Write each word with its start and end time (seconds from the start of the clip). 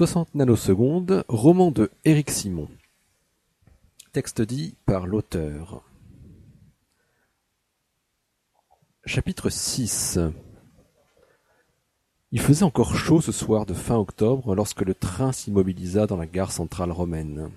60 0.00 0.34
nanosecondes, 0.34 1.24
roman 1.28 1.70
de 1.70 1.90
Éric 2.06 2.30
Simon. 2.30 2.70
Texte 4.14 4.40
dit 4.40 4.74
par 4.86 5.06
l'auteur. 5.06 5.82
Chapitre 9.04 9.50
6 9.50 10.18
Il 12.32 12.40
faisait 12.40 12.62
encore 12.62 12.96
chaud 12.96 13.20
ce 13.20 13.30
soir 13.30 13.66
de 13.66 13.74
fin 13.74 13.96
octobre 13.96 14.54
lorsque 14.54 14.80
le 14.80 14.94
train 14.94 15.32
s'immobilisa 15.32 16.06
dans 16.06 16.16
la 16.16 16.26
gare 16.26 16.50
centrale 16.50 16.92
romaine. 16.92 17.50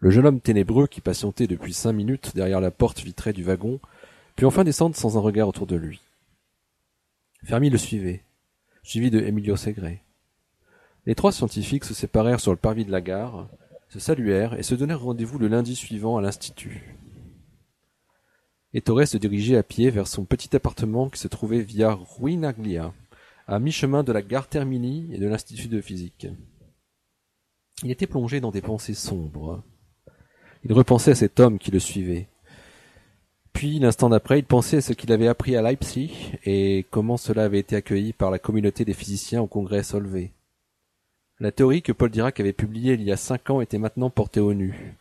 Le 0.00 0.10
jeune 0.10 0.26
homme 0.26 0.40
ténébreux 0.40 0.88
qui 0.88 1.00
patientait 1.00 1.46
depuis 1.46 1.72
cinq 1.72 1.92
minutes 1.92 2.34
derrière 2.34 2.60
la 2.60 2.72
porte 2.72 2.98
vitrée 2.98 3.32
du 3.32 3.44
wagon 3.44 3.78
put 4.34 4.44
enfin 4.44 4.64
descendre 4.64 4.96
sans 4.96 5.16
un 5.16 5.20
regard 5.20 5.46
autour 5.46 5.68
de 5.68 5.76
lui. 5.76 6.00
Fermi 7.44 7.70
le 7.70 7.78
suivait, 7.78 8.24
suivi 8.82 9.12
de 9.12 9.20
Emilio 9.20 9.54
Segre. 9.54 10.00
Les 11.06 11.14
trois 11.14 11.30
scientifiques 11.30 11.84
se 11.84 11.94
séparèrent 11.94 12.40
sur 12.40 12.50
le 12.50 12.56
parvis 12.56 12.84
de 12.84 12.90
la 12.90 13.00
gare, 13.00 13.48
se 13.88 14.00
saluèrent 14.00 14.58
et 14.58 14.64
se 14.64 14.74
donnèrent 14.74 15.02
rendez-vous 15.02 15.38
le 15.38 15.46
lundi 15.46 15.76
suivant 15.76 16.16
à 16.16 16.20
l'Institut. 16.20 16.96
Ettore 18.74 19.06
se 19.06 19.16
dirigeait 19.16 19.56
à 19.56 19.62
pied 19.62 19.90
vers 19.90 20.08
son 20.08 20.24
petit 20.24 20.54
appartement 20.56 21.08
qui 21.08 21.20
se 21.20 21.28
trouvait 21.28 21.62
via 21.62 21.96
Ruinaglia, 22.18 22.92
à 23.46 23.58
mi-chemin 23.60 24.02
de 24.02 24.12
la 24.12 24.20
gare 24.20 24.48
Termini 24.48 25.14
et 25.14 25.18
de 25.18 25.28
l'Institut 25.28 25.68
de 25.68 25.80
physique. 25.80 26.26
Il 27.84 27.90
était 27.92 28.08
plongé 28.08 28.40
dans 28.40 28.50
des 28.50 28.60
pensées 28.60 28.94
sombres. 28.94 29.62
Il 30.64 30.72
repensait 30.72 31.12
à 31.12 31.14
cet 31.14 31.38
homme 31.38 31.58
qui 31.58 31.70
le 31.70 31.78
suivait. 31.78 32.26
Puis, 33.52 33.78
l'instant 33.78 34.08
d'après, 34.08 34.40
il 34.40 34.44
pensait 34.44 34.78
à 34.78 34.82
ce 34.82 34.92
qu'il 34.92 35.12
avait 35.12 35.28
appris 35.28 35.56
à 35.56 35.62
Leipzig 35.62 36.32
et 36.44 36.84
comment 36.90 37.16
cela 37.16 37.44
avait 37.44 37.60
été 37.60 37.76
accueilli 37.76 38.12
par 38.12 38.30
la 38.30 38.38
communauté 38.38 38.84
des 38.84 38.92
physiciens 38.92 39.40
au 39.40 39.46
congrès 39.46 39.82
Solvay. 39.82 40.32
La 41.38 41.52
théorie 41.52 41.82
que 41.82 41.92
Paul 41.92 42.10
Dirac 42.10 42.40
avait 42.40 42.54
publiée 42.54 42.94
il 42.94 43.02
y 43.02 43.12
a 43.12 43.18
cinq 43.18 43.50
ans 43.50 43.60
était 43.60 43.76
maintenant 43.76 44.08
portée 44.08 44.40
au 44.40 44.54
nu. 44.54 44.96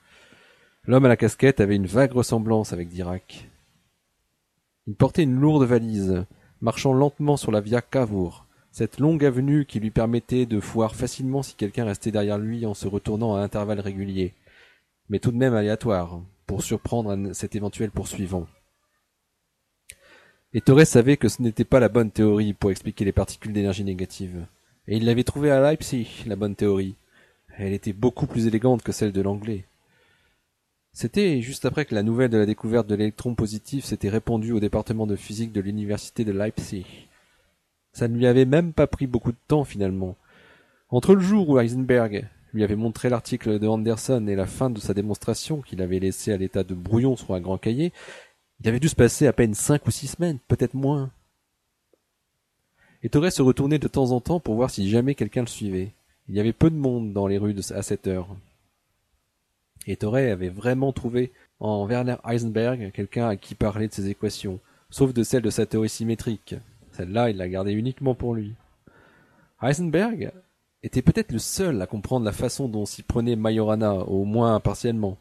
L'homme 0.85 1.05
à 1.05 1.07
la 1.07 1.15
casquette 1.15 1.61
avait 1.61 1.77
une 1.77 1.85
vague 1.85 2.11
ressemblance 2.11 2.73
avec 2.73 2.89
Dirac. 2.89 3.49
Il 4.85 4.95
portait 4.95 5.23
une 5.23 5.39
lourde 5.39 5.63
valise, 5.63 6.25
marchant 6.59 6.91
lentement 6.91 7.37
sur 7.37 7.53
la 7.53 7.61
via 7.61 7.81
Cavour, 7.81 8.45
cette 8.71 8.99
longue 8.99 9.23
avenue 9.23 9.65
qui 9.65 9.79
lui 9.79 9.91
permettait 9.91 10.45
de 10.45 10.57
voir 10.57 10.93
facilement 10.93 11.41
si 11.41 11.55
quelqu'un 11.55 11.85
restait 11.85 12.11
derrière 12.11 12.37
lui 12.37 12.65
en 12.65 12.73
se 12.73 12.89
retournant 12.89 13.35
à 13.35 13.39
intervalles 13.39 13.79
réguliers, 13.79 14.33
mais 15.07 15.19
tout 15.19 15.31
de 15.31 15.37
même 15.37 15.55
aléatoires, 15.55 16.19
pour 16.45 16.63
surprendre 16.63 17.31
cet 17.31 17.55
éventuel 17.55 17.91
poursuivant. 17.91 18.45
Et 20.53 20.59
Torres 20.59 20.85
savait 20.85 21.15
que 21.15 21.29
ce 21.29 21.41
n'était 21.41 21.63
pas 21.63 21.79
la 21.79 21.87
bonne 21.87 22.11
théorie 22.11 22.53
pour 22.53 22.71
expliquer 22.71 23.05
les 23.05 23.13
particules 23.13 23.53
d'énergie 23.53 23.85
négative. 23.85 24.45
Et 24.87 24.97
il 24.97 25.05
l'avait 25.05 25.23
trouvée 25.23 25.51
à 25.51 25.61
Leipzig, 25.61 26.23
la 26.27 26.35
bonne 26.35 26.55
théorie. 26.55 26.95
Elle 27.57 27.73
était 27.73 27.93
beaucoup 27.93 28.27
plus 28.27 28.47
élégante 28.47 28.83
que 28.83 28.91
celle 28.91 29.11
de 29.11 29.21
l'anglais. 29.21 29.65
C'était 30.93 31.41
juste 31.41 31.65
après 31.65 31.85
que 31.85 31.95
la 31.95 32.03
nouvelle 32.03 32.29
de 32.29 32.37
la 32.37 32.45
découverte 32.45 32.87
de 32.87 32.95
l'électron 32.95 33.35
positif 33.35 33.83
s'était 33.83 34.09
répandue 34.09 34.53
au 34.53 34.59
département 34.59 35.07
de 35.07 35.15
physique 35.15 35.51
de 35.51 35.61
l'université 35.61 36.23
de 36.23 36.31
Leipzig. 36.31 36.85
Ça 37.93 38.07
ne 38.07 38.15
lui 38.17 38.27
avait 38.27 38.45
même 38.45 38.73
pas 38.73 38.87
pris 38.87 39.07
beaucoup 39.07 39.31
de 39.31 39.37
temps 39.47 39.63
finalement. 39.63 40.15
Entre 40.89 41.15
le 41.15 41.21
jour 41.21 41.49
où 41.49 41.59
Heisenberg 41.59 42.27
lui 42.53 42.63
avait 42.63 42.75
montré 42.75 43.09
l'article 43.09 43.59
de 43.59 43.67
Anderson 43.67 44.25
et 44.27 44.35
la 44.35 44.45
fin 44.45 44.69
de 44.69 44.79
sa 44.79 44.93
démonstration 44.93 45.61
qu'il 45.61 45.81
avait 45.81 45.99
laissé 45.99 46.31
à 46.31 46.37
l'état 46.37 46.63
de 46.63 46.73
brouillon 46.73 47.17
sur 47.17 47.33
un 47.33 47.41
grand 47.41 47.57
cahier, 47.57 47.91
il 48.61 48.69
avait 48.69 48.79
dû 48.79 48.87
se 48.87 48.95
passer 48.95 49.27
à 49.27 49.33
peine 49.33 49.53
cinq 49.53 49.85
ou 49.87 49.91
six 49.91 50.07
semaines, 50.07 50.39
peut-être 50.47 50.75
moins 50.75 51.11
et 53.05 53.29
se 53.29 53.41
retournait 53.43 53.77
de 53.77 53.87
temps 53.87 54.11
en 54.11 54.19
temps 54.19 54.39
pour 54.39 54.55
voir 54.55 54.71
si 54.71 54.89
jamais 54.89 55.13
quelqu'un 55.13 55.41
le 55.41 55.47
suivait. 55.47 55.91
Il 56.27 56.35
y 56.35 56.39
avait 56.39 56.53
peu 56.53 56.71
de 56.71 56.75
monde 56.75 57.13
dans 57.13 57.27
les 57.27 57.37
rues 57.37 57.55
à 57.69 57.83
cette 57.83 58.07
heure. 58.07 58.35
Et 59.85 59.95
Torres 59.95 60.15
avait 60.15 60.49
vraiment 60.49 60.91
trouvé 60.91 61.31
en 61.59 61.85
Werner 61.85 62.15
Heisenberg 62.25 62.91
quelqu'un 62.91 63.27
à 63.27 63.35
qui 63.35 63.53
parler 63.53 63.87
de 63.87 63.93
ses 63.93 64.09
équations, 64.09 64.59
sauf 64.89 65.13
de 65.13 65.21
celle 65.21 65.43
de 65.43 65.51
sa 65.51 65.67
théorie 65.67 65.89
symétrique. 65.89 66.55
Celle-là, 66.93 67.29
il 67.29 67.37
la 67.37 67.47
gardait 67.47 67.73
uniquement 67.73 68.15
pour 68.15 68.33
lui. 68.33 68.53
Heisenberg 69.61 70.31
était 70.81 71.03
peut-être 71.03 71.31
le 71.31 71.39
seul 71.39 71.79
à 71.83 71.87
comprendre 71.87 72.25
la 72.25 72.31
façon 72.31 72.67
dont 72.67 72.85
s'y 72.85 73.03
prenait 73.03 73.35
Majorana, 73.35 73.93
au 73.93 74.25
moins 74.25 74.59
partiellement. 74.59 75.17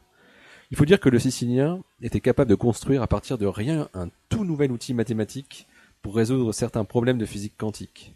Il 0.71 0.77
faut 0.77 0.85
dire 0.85 0.99
que 0.99 1.09
le 1.09 1.19
Sicilien 1.19 1.83
était 2.01 2.19
capable 2.19 2.49
de 2.49 2.55
construire 2.55 3.03
à 3.03 3.07
partir 3.07 3.37
de 3.37 3.45
rien 3.45 3.89
un 3.93 4.09
tout 4.29 4.43
nouvel 4.43 4.71
outil 4.71 4.95
mathématique 4.95 5.67
pour 6.05 6.15
résoudre 6.15 6.53
certains 6.53 6.85
problèmes 6.85 7.17
de 7.17 7.25
physique 7.25 7.57
quantique. 7.57 8.13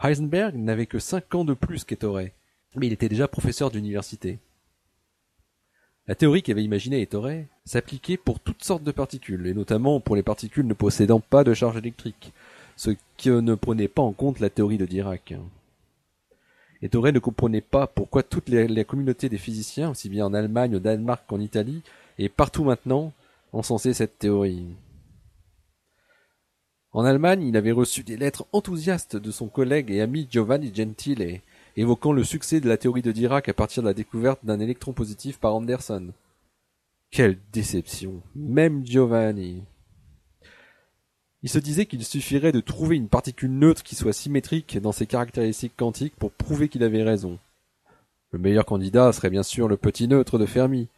Heisenberg 0.00 0.54
n'avait 0.54 0.86
que 0.86 1.00
cinq 1.00 1.34
ans 1.34 1.44
de 1.44 1.54
plus 1.54 1.82
qu'Ettore, 1.82 2.20
mais 2.76 2.86
il 2.86 2.92
était 2.92 3.08
déjà 3.08 3.26
professeur 3.26 3.72
d'université. 3.72 4.38
La 6.06 6.14
théorie 6.14 6.44
qu'avait 6.44 6.62
imaginée 6.62 7.02
Ettore 7.02 7.32
s'appliquait 7.64 8.16
pour 8.16 8.38
toutes 8.38 8.62
sortes 8.62 8.84
de 8.84 8.92
particules, 8.92 9.44
et 9.48 9.54
notamment 9.54 9.98
pour 9.98 10.14
les 10.14 10.22
particules 10.22 10.68
ne 10.68 10.72
possédant 10.72 11.18
pas 11.18 11.42
de 11.42 11.52
charge 11.52 11.78
électrique, 11.78 12.32
ce 12.76 12.90
qui 13.16 13.28
ne 13.28 13.56
prenait 13.56 13.88
pas 13.88 14.02
en 14.02 14.12
compte 14.12 14.38
la 14.38 14.48
théorie 14.48 14.78
de 14.78 14.86
Dirac. 14.86 15.34
Ettore 16.80 17.10
ne 17.10 17.18
comprenait 17.18 17.60
pas 17.60 17.88
pourquoi 17.88 18.22
toutes 18.22 18.48
les, 18.48 18.84
communautés 18.84 19.28
des 19.28 19.36
physiciens, 19.36 19.90
aussi 19.90 20.08
bien 20.08 20.26
en 20.26 20.32
Allemagne, 20.32 20.76
au 20.76 20.78
Danemark 20.78 21.24
qu'en 21.26 21.40
Italie, 21.40 21.82
et 22.18 22.28
partout 22.28 22.62
maintenant, 22.62 23.12
encensaient 23.52 23.94
cette 23.94 24.20
théorie. 24.20 24.64
En 26.94 27.04
Allemagne, 27.04 27.42
il 27.42 27.56
avait 27.56 27.72
reçu 27.72 28.02
des 28.02 28.18
lettres 28.18 28.46
enthousiastes 28.52 29.16
de 29.16 29.30
son 29.30 29.48
collègue 29.48 29.90
et 29.90 30.02
ami 30.02 30.28
Giovanni 30.30 30.72
Gentile, 30.74 31.40
évoquant 31.76 32.12
le 32.12 32.22
succès 32.22 32.60
de 32.60 32.68
la 32.68 32.76
théorie 32.76 33.00
de 33.00 33.12
Dirac 33.12 33.48
à 33.48 33.54
partir 33.54 33.82
de 33.82 33.88
la 33.88 33.94
découverte 33.94 34.44
d'un 34.44 34.60
électron 34.60 34.92
positif 34.92 35.38
par 35.38 35.54
Anderson. 35.54 36.12
Quelle 37.10 37.38
déception. 37.52 38.22
Même 38.34 38.84
Giovanni. 38.84 39.62
Il 41.42 41.48
se 41.48 41.58
disait 41.58 41.86
qu'il 41.86 42.04
suffirait 42.04 42.52
de 42.52 42.60
trouver 42.60 42.96
une 42.96 43.08
particule 43.08 43.50
neutre 43.50 43.82
qui 43.82 43.94
soit 43.94 44.12
symétrique 44.12 44.78
dans 44.78 44.92
ses 44.92 45.06
caractéristiques 45.06 45.76
quantiques 45.76 46.16
pour 46.16 46.30
prouver 46.30 46.68
qu'il 46.68 46.84
avait 46.84 47.02
raison. 47.02 47.38
Le 48.32 48.38
meilleur 48.38 48.66
candidat 48.66 49.12
serait 49.12 49.30
bien 49.30 49.42
sûr 49.42 49.66
le 49.66 49.76
petit 49.76 50.08
neutre 50.08 50.38
de 50.38 50.46
Fermi, 50.46 50.88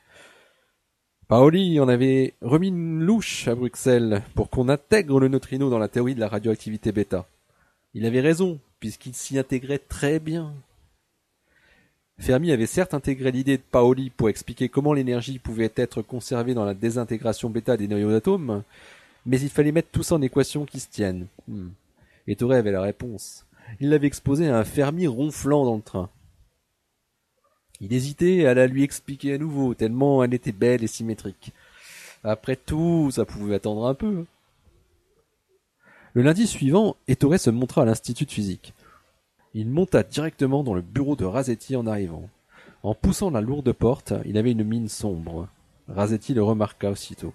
Paoli 1.27 1.81
en 1.81 1.89
avait 1.89 2.35
remis 2.43 2.69
une 2.69 3.01
louche 3.01 3.49
à 3.49 3.55
Bruxelles 3.55 4.23
pour 4.35 4.51
qu'on 4.51 4.69
intègre 4.69 5.19
le 5.19 5.29
neutrino 5.29 5.71
dans 5.71 5.79
la 5.79 5.89
théorie 5.89 6.15
de 6.15 6.21
la 6.21 6.29
radioactivité 6.29 6.93
bêta. 6.93 7.27
Il 7.95 8.05
avait 8.05 8.21
raison, 8.21 8.61
puisqu'il 8.79 9.15
s'y 9.15 9.39
intégrait 9.39 9.79
très 9.79 10.19
bien. 10.19 10.53
Fermi 12.19 12.53
avait 12.53 12.67
certes 12.67 12.93
intégré 12.93 13.33
l'idée 13.33 13.57
de 13.57 13.63
Paoli 13.63 14.11
pour 14.11 14.29
expliquer 14.29 14.69
comment 14.69 14.93
l'énergie 14.93 15.39
pouvait 15.39 15.73
être 15.77 16.03
conservée 16.03 16.53
dans 16.53 16.67
la 16.67 16.75
désintégration 16.75 17.49
bêta 17.49 17.79
des 17.79 17.89
noyaux 17.89 18.11
d'atomes, 18.11 18.63
mais 19.25 19.41
il 19.41 19.49
fallait 19.49 19.73
mettre 19.73 19.91
tout 19.91 20.03
ça 20.03 20.17
en 20.17 20.23
équation 20.23 20.67
qui 20.67 20.79
se 20.79 20.91
tienne. 20.91 21.27
Hmm. 21.49 21.69
Et 22.27 22.37
Torre 22.37 22.53
avait 22.53 22.71
la 22.71 22.83
réponse. 22.83 23.47
Il 23.81 23.89
l'avait 23.89 24.07
exposé 24.07 24.49
à 24.49 24.59
un 24.59 24.65
Fermi 24.65 25.07
ronflant 25.07 25.65
dans 25.65 25.77
le 25.77 25.83
train. 25.83 26.11
Il 27.85 27.93
hésitait 27.93 28.47
à 28.47 28.55
la 28.55 28.67
lui 28.67 28.83
expliquer 28.83 29.35
à 29.35 29.39
nouveau, 29.39 29.75
tellement 29.75 30.25
elle 30.25 30.33
était 30.33 30.53
belle 30.53 30.83
et 30.83 30.87
symétrique. 30.87 31.53
Après 32.23 32.57
tout, 32.57 33.11
ça 33.11 33.27
pouvait 33.27 33.57
attendre 33.57 33.85
un 33.87 33.93
peu. 33.93 34.25
Le 36.15 36.23
lundi 36.23 36.47
suivant, 36.47 36.97
Ettore 37.09 37.39
se 37.39 37.51
montra 37.51 37.83
à 37.83 37.85
l'Institut 37.85 38.25
de 38.25 38.31
physique. 38.31 38.73
Il 39.53 39.69
monta 39.69 40.03
directement 40.03 40.65
dans 40.65 40.73
le 40.73 40.81
bureau 40.81 41.15
de 41.15 41.27
Razetti 41.27 41.77
en 41.77 41.87
arrivant. 41.87 42.31
En 42.83 42.95
poussant 42.95 43.29
la 43.29 43.43
lourde 43.43 43.71
porte, 43.73 44.15
il 44.25 44.39
avait 44.39 44.53
une 44.53 44.65
mine 44.65 44.89
sombre. 44.89 45.47
Razetti 45.87 46.33
le 46.33 46.43
remarqua 46.43 46.91
aussitôt. 46.91 47.35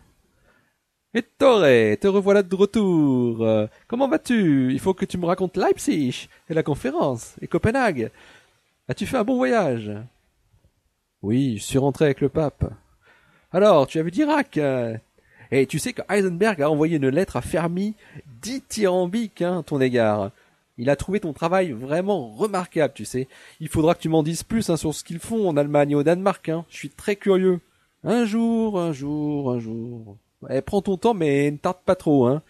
Ettore, 1.13 1.99
te 1.99 2.07
revoilà 2.07 2.41
de 2.41 2.55
retour. 2.55 3.69
comment 3.87 4.09
vas-tu? 4.09 4.73
Il 4.73 4.79
faut 4.79 4.95
que 4.95 5.05
tu 5.05 5.19
me 5.19 5.27
racontes 5.27 5.57
Leipzig 5.57 6.27
et 6.49 6.55
la 6.55 6.63
conférence 6.63 7.35
et 7.39 7.47
Copenhague. 7.47 8.09
As-tu 8.87 9.05
fait 9.05 9.17
un 9.17 9.23
bon 9.23 9.35
voyage? 9.35 9.91
Oui, 11.21 11.57
je 11.57 11.63
suis 11.63 11.77
rentré 11.77 12.05
avec 12.05 12.21
le 12.21 12.29
pape. 12.29 12.71
Alors, 13.51 13.87
tu 13.87 13.99
as 13.99 14.03
vu 14.03 14.11
d'Irak 14.11 14.59
Et 15.51 15.65
tu 15.65 15.79
sais 15.79 15.93
que 15.93 16.01
Heisenberg 16.09 16.61
a 16.61 16.69
envoyé 16.69 16.97
une 16.97 17.09
lettre 17.09 17.35
à 17.35 17.41
Fermi 17.41 17.95
dithyrambique, 18.41 19.41
hein, 19.41 19.63
ton 19.63 19.81
égard. 19.81 20.31
Il 20.77 20.89
a 20.89 20.95
trouvé 20.95 21.19
ton 21.19 21.33
travail 21.33 21.71
vraiment 21.71 22.29
remarquable, 22.29 22.93
tu 22.93 23.03
sais. 23.03 23.27
Il 23.59 23.67
faudra 23.67 23.95
que 23.95 23.99
tu 23.99 24.07
m'en 24.07 24.23
dises 24.23 24.43
plus 24.43 24.69
hein, 24.69 24.77
sur 24.77 24.95
ce 24.95 25.03
qu'ils 25.03 25.19
font 25.19 25.49
en 25.49 25.57
Allemagne 25.57 25.91
et 25.91 25.95
au 25.95 26.03
Danemark. 26.03 26.47
Hein. 26.47 26.65
Je 26.69 26.77
suis 26.77 26.89
très 26.89 27.17
curieux. 27.17 27.59
Un 28.05 28.23
jour, 28.23 28.79
un 28.79 28.93
jour, 28.93 29.51
un 29.51 29.59
jour. 29.59 30.15
Eh, 30.49 30.61
prends 30.61 30.81
ton 30.81 30.95
temps, 30.95 31.13
mais 31.13 31.51
ne 31.51 31.57
tarde 31.57 31.79
pas 31.85 31.97
trop. 31.97 32.27
Hein. 32.27 32.41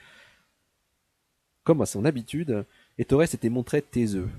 Comme 1.63 1.81
à 1.81 1.88
son 1.88 2.06
habitude, 2.06 2.66
Ettore 3.00 3.25
s'était 3.25 3.50
montré 3.50 3.81
taiseux. 3.81 4.30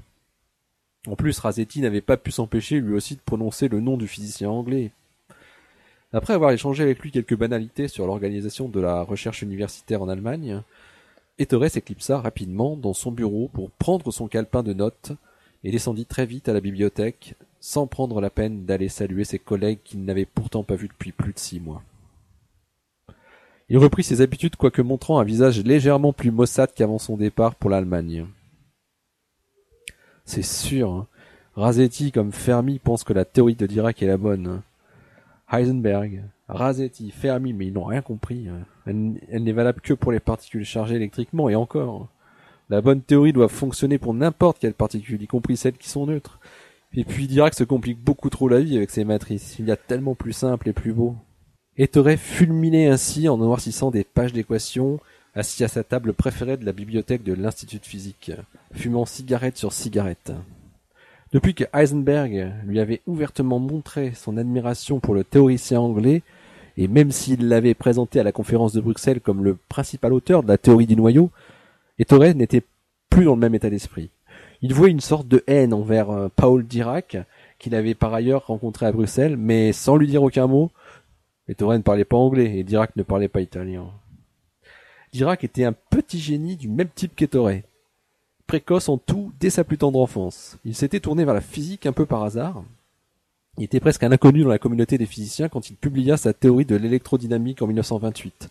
En 1.07 1.17
plus, 1.17 1.39
Razetti 1.39 1.81
n'avait 1.81 2.01
pas 2.01 2.17
pu 2.17 2.31
s'empêcher 2.31 2.81
lui 2.81 2.95
aussi 2.95 3.15
de 3.15 3.21
prononcer 3.21 3.69
le 3.69 3.81
nom 3.81 3.97
du 3.97 4.07
physicien 4.07 4.51
anglais. 4.51 4.91
Après 6.13 6.35
avoir 6.35 6.51
échangé 6.51 6.83
avec 6.83 6.99
lui 7.01 7.11
quelques 7.11 7.37
banalités 7.37 7.89
sur 7.89 8.07
l'organisation 8.07 8.69
de 8.69 8.81
la 8.81 9.03
recherche 9.03 9.43
universitaire 9.43 10.03
en 10.03 10.09
Allemagne, 10.09 10.63
Ettore 11.39 11.71
s'éclipsa 11.71 12.21
rapidement 12.21 12.77
dans 12.77 12.93
son 12.93 13.13
bureau 13.13 13.49
pour 13.49 13.71
prendre 13.71 14.11
son 14.11 14.29
calepin 14.29 14.63
de 14.63 14.75
notes, 14.75 15.13
et 15.65 15.71
descendit 15.71 16.07
très 16.07 16.27
vite 16.27 16.49
à 16.49 16.53
la 16.53 16.61
bibliothèque, 16.61 17.35
sans 17.61 17.87
prendre 17.87 18.21
la 18.21 18.31
peine 18.31 18.65
d'aller 18.65 18.89
saluer 18.89 19.25
ses 19.25 19.39
collègues 19.39 19.81
qu'il 19.85 20.05
n'avait 20.05 20.27
pourtant 20.27 20.65
pas 20.65 20.75
vus 20.75 20.89
depuis 20.89 21.13
plus 21.13 21.33
de 21.33 21.39
six 21.39 21.61
mois. 21.61 21.83
Il 23.69 23.79
reprit 23.79 24.03
ses 24.03 24.21
habitudes 24.21 24.57
quoique 24.57 24.83
montrant 24.83 25.21
un 25.21 25.25
visage 25.25 25.63
légèrement 25.63 26.13
plus 26.13 26.31
maussade 26.31 26.73
qu'avant 26.75 26.99
son 26.99 27.17
départ 27.17 27.55
pour 27.55 27.71
l'Allemagne. 27.71 28.27
C'est 30.31 30.43
sûr, 30.43 30.93
hein. 30.93 31.07
Razetti 31.57 32.13
comme 32.13 32.31
Fermi 32.31 32.79
pensent 32.79 33.03
que 33.03 33.13
la 33.13 33.25
théorie 33.25 33.57
de 33.57 33.67
Dirac 33.67 34.01
est 34.01 34.07
la 34.07 34.17
bonne. 34.17 34.63
Heisenberg, 35.51 36.23
Razetti, 36.47 37.11
Fermi, 37.11 37.53
mais 37.53 37.67
ils 37.67 37.73
n'ont 37.73 37.83
rien 37.83 38.01
compris. 38.01 38.47
Hein. 38.47 38.61
Elle, 38.87 39.43
n'est 39.43 39.51
valable 39.51 39.81
que 39.81 39.93
pour 39.93 40.13
les 40.13 40.21
particules 40.21 40.65
chargées 40.65 40.95
électriquement 40.95 41.49
et 41.49 41.57
encore. 41.57 42.07
La 42.69 42.81
bonne 42.81 43.01
théorie 43.01 43.33
doit 43.33 43.49
fonctionner 43.49 43.99
pour 43.99 44.15
n'importe 44.15 44.61
quelle 44.61 44.75
particule, 44.75 45.21
y 45.21 45.27
compris 45.27 45.57
celles 45.57 45.77
qui 45.77 45.89
sont 45.89 46.07
neutres. 46.07 46.39
Et 46.95 47.03
puis 47.03 47.27
Dirac 47.27 47.55
se 47.55 47.65
complique 47.65 47.99
beaucoup 47.99 48.31
trop 48.31 48.49
la 48.49 48.61
vie 48.61 48.77
avec 48.77 48.91
ses 48.91 49.05
matrices. 49.05 49.59
Il 49.59 49.67
y 49.67 49.73
a 49.73 49.77
tellement 49.77 50.15
plus 50.15 50.33
simple 50.33 50.69
et 50.69 50.73
plus 50.73 50.93
beau. 50.93 51.17
Ettore 51.77 52.17
fulminé 52.17 52.87
ainsi 52.87 53.29
en 53.29 53.37
noircissant 53.37 53.91
des 53.91 54.05
pages 54.05 54.33
d'équations, 54.33 55.01
assis 55.35 55.65
à 55.65 55.69
sa 55.69 55.85
table 55.85 56.13
préférée 56.13 56.57
de 56.57 56.65
la 56.65 56.73
bibliothèque 56.73 57.23
de 57.23 57.35
l'Institut 57.35 57.79
de 57.79 57.87
physique, 57.87 58.33
fumant 58.73 59.07
cigarette 59.07 59.57
sur 59.57 59.73
cigarette. 59.73 60.33
Depuis 61.33 61.55
que 61.55 61.65
Heisenberg 61.73 62.53
lui 62.67 62.81
avait 62.81 63.03
ouvertement 63.07 63.61
montré 63.61 64.13
son 64.15 64.37
admiration 64.37 64.99
pour 64.99 65.15
le 65.15 65.23
théoricien 65.23 65.81
anglais, 65.81 66.23
et 66.77 66.89
même 66.89 67.13
s'il 67.13 67.49
l'avait 67.49 67.75
présenté 67.75 68.19
à 68.19 68.25
la 68.25 68.33
conférence 68.33 68.73
de 68.73 68.81
Bruxelles 68.81 69.21
comme 69.21 69.45
le 69.45 69.57
principal 69.69 70.13
auteur 70.13 70.43
de 70.43 70.49
la 70.49 70.59
théorie 70.59 70.87
du 70.87 70.97
noyau, 70.97 71.31
Ettore 71.99 72.35
n'était 72.35 72.63
plus 73.11 73.25
dans 73.25 73.35
le 73.35 73.41
même 73.41 73.55
état 73.55 73.71
d'esprit. 73.71 74.11
Il 74.63 74.75
vouait 74.75 74.91
une 74.91 75.01
sorte 75.01 75.29
de 75.29 75.45
haine 75.47 75.73
envers 75.73 76.11
euh, 76.11 76.29
Paul 76.35 76.67
Dirac, 76.67 77.17
qu'il 77.59 77.75
avait 77.75 77.95
par 77.95 78.13
ailleurs 78.13 78.47
rencontré 78.47 78.87
à 78.87 78.93
Bruxelles, 78.93 79.37
mais 79.37 79.73
sans 79.73 79.97
lui 79.97 80.07
dire 80.07 80.23
aucun 80.23 80.47
mot. 80.47 80.71
Ettore 81.49 81.75
ne 81.75 81.79
parlait 81.79 82.05
pas 82.05 82.17
anglais 82.17 82.59
et 82.59 82.65
Dirac 82.65 82.97
ne 82.97 83.03
parlait 83.03 83.29
pas 83.29 83.41
italien. 83.41 83.91
Dirac 85.13 85.43
était 85.43 85.65
un 85.65 85.73
petit 85.73 86.21
génie 86.21 86.57
du 86.57 86.69
même 86.69 86.89
type 86.95 87.17
qu'Ettore 87.17 87.51
précoce 88.47 88.89
en 88.89 88.99
tout 88.99 89.33
dès 89.39 89.51
sa 89.51 89.63
plus 89.63 89.79
tendre 89.79 90.01
enfance. 90.01 90.57
Il 90.65 90.75
s'était 90.75 90.99
tourné 90.99 91.25
vers 91.25 91.35
la 91.35 91.41
physique 91.41 91.87
un 91.87 91.93
peu 91.93 92.05
par 92.05 92.25
hasard. 92.25 92.65
Il 93.59 93.65
était 93.65 93.79
presque 93.79 94.03
un 94.03 94.11
inconnu 94.13 94.43
dans 94.43 94.49
la 94.49 94.59
communauté 94.59 94.99
des 94.99 95.07
physiciens 95.07 95.49
quand 95.49 95.71
il 95.71 95.77
publia 95.77 96.17
sa 96.17 96.33
théorie 96.33 96.65
de 96.65 96.75
l'électrodynamique 96.75 97.63
en 97.63 97.69
1928, 97.69 98.49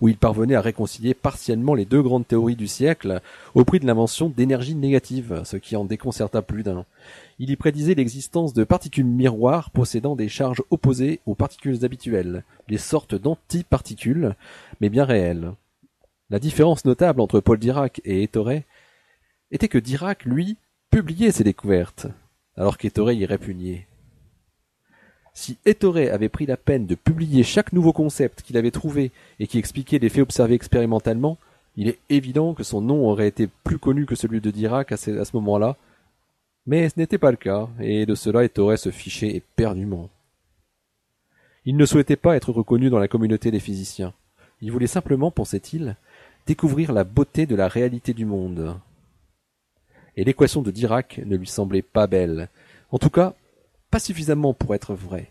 où 0.00 0.08
il 0.08 0.16
parvenait 0.16 0.54
à 0.54 0.60
réconcilier 0.60 1.14
partiellement 1.14 1.74
les 1.74 1.86
deux 1.86 2.02
grandes 2.02 2.26
théories 2.26 2.56
du 2.56 2.68
siècle 2.68 3.22
au 3.54 3.64
prix 3.64 3.80
de 3.80 3.86
l'invention 3.86 4.28
d'énergie 4.28 4.74
négative, 4.74 5.42
ce 5.44 5.56
qui 5.56 5.76
en 5.76 5.84
déconcerta 5.84 6.42
plus 6.42 6.62
d'un. 6.62 6.84
Il 7.38 7.50
y 7.50 7.56
prédisait 7.56 7.94
l'existence 7.94 8.52
de 8.52 8.64
particules 8.64 9.06
miroirs 9.06 9.70
possédant 9.70 10.16
des 10.16 10.28
charges 10.28 10.62
opposées 10.70 11.20
aux 11.26 11.34
particules 11.34 11.84
habituelles, 11.84 12.44
des 12.68 12.78
sortes 12.78 13.14
d'antiparticules, 13.14 14.34
mais 14.80 14.90
bien 14.90 15.04
réelles. 15.04 15.52
La 16.30 16.38
différence 16.38 16.84
notable 16.84 17.22
entre 17.22 17.40
Paul 17.40 17.58
Dirac 17.58 18.02
et 18.04 18.22
Ettore 18.22 18.60
était 19.50 19.68
que 19.68 19.78
Dirac, 19.78 20.26
lui, 20.26 20.58
publiait 20.90 21.32
ses 21.32 21.44
découvertes, 21.44 22.06
alors 22.54 22.76
qu'Ettore 22.76 23.12
y 23.12 23.24
répugnait. 23.24 23.86
Si 25.32 25.56
Ettore 25.64 25.96
avait 25.96 26.28
pris 26.28 26.44
la 26.44 26.58
peine 26.58 26.86
de 26.86 26.96
publier 26.96 27.44
chaque 27.44 27.72
nouveau 27.72 27.94
concept 27.94 28.42
qu'il 28.42 28.58
avait 28.58 28.70
trouvé 28.70 29.10
et 29.38 29.46
qui 29.46 29.58
expliquait 29.58 29.98
les 29.98 30.10
faits 30.10 30.22
observés 30.22 30.54
expérimentalement, 30.54 31.38
il 31.76 31.88
est 31.88 31.98
évident 32.10 32.52
que 32.52 32.64
son 32.64 32.82
nom 32.82 33.08
aurait 33.08 33.28
été 33.28 33.48
plus 33.64 33.78
connu 33.78 34.04
que 34.04 34.16
celui 34.16 34.40
de 34.40 34.50
Dirac 34.50 34.92
à 34.92 34.96
ce, 34.96 35.30
moment-là, 35.34 35.76
mais 36.66 36.88
ce 36.90 36.98
n'était 36.98 37.18
pas 37.18 37.30
le 37.30 37.36
cas, 37.38 37.68
et 37.80 38.04
de 38.04 38.14
cela 38.14 38.44
Ettore 38.44 38.76
se 38.76 38.90
fichait 38.90 39.34
éperdument. 39.34 40.10
Il 41.64 41.76
ne 41.76 41.86
souhaitait 41.86 42.16
pas 42.16 42.36
être 42.36 42.52
reconnu 42.52 42.90
dans 42.90 42.98
la 42.98 43.08
communauté 43.08 43.50
des 43.50 43.60
physiciens. 43.60 44.12
Il 44.60 44.72
voulait 44.72 44.86
simplement, 44.86 45.30
pensait-il, 45.30 45.96
découvrir 46.48 46.92
la 46.92 47.04
beauté 47.04 47.44
de 47.44 47.54
la 47.54 47.68
réalité 47.68 48.14
du 48.14 48.24
monde, 48.24 48.80
et 50.16 50.24
l'équation 50.24 50.62
de 50.62 50.70
Dirac 50.70 51.20
ne 51.26 51.36
lui 51.36 51.46
semblait 51.46 51.82
pas 51.82 52.06
belle. 52.06 52.48
En 52.90 52.98
tout 52.98 53.10
cas, 53.10 53.34
pas 53.90 53.98
suffisamment 53.98 54.54
pour 54.54 54.74
être 54.74 54.94
vraie. 54.94 55.28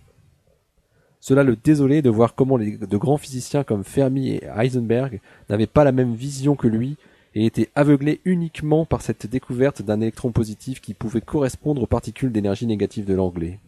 Cela 1.19 1.43
le 1.43 1.55
désolait 1.55 2.03
de 2.03 2.11
voir 2.11 2.35
comment 2.35 2.59
de 2.59 2.97
grands 2.97 3.17
physiciens 3.17 3.63
comme 3.63 3.83
Fermi 3.83 4.29
et 4.29 4.43
Heisenberg 4.55 5.19
n'avaient 5.49 5.65
pas 5.65 5.83
la 5.83 5.91
même 5.91 6.13
vision 6.13 6.55
que 6.55 6.67
lui 6.67 6.97
et 7.33 7.47
étaient 7.47 7.71
aveuglés 7.73 8.21
uniquement 8.23 8.85
par 8.85 9.01
cette 9.01 9.25
découverte 9.25 9.81
d'un 9.81 9.99
électron 10.01 10.31
positif 10.31 10.81
qui 10.81 10.93
pouvait 10.93 11.21
correspondre 11.21 11.81
aux 11.81 11.87
particules 11.87 12.31
d'énergie 12.31 12.67
négative 12.67 13.05
de 13.05 13.15
l'anglais. 13.15 13.59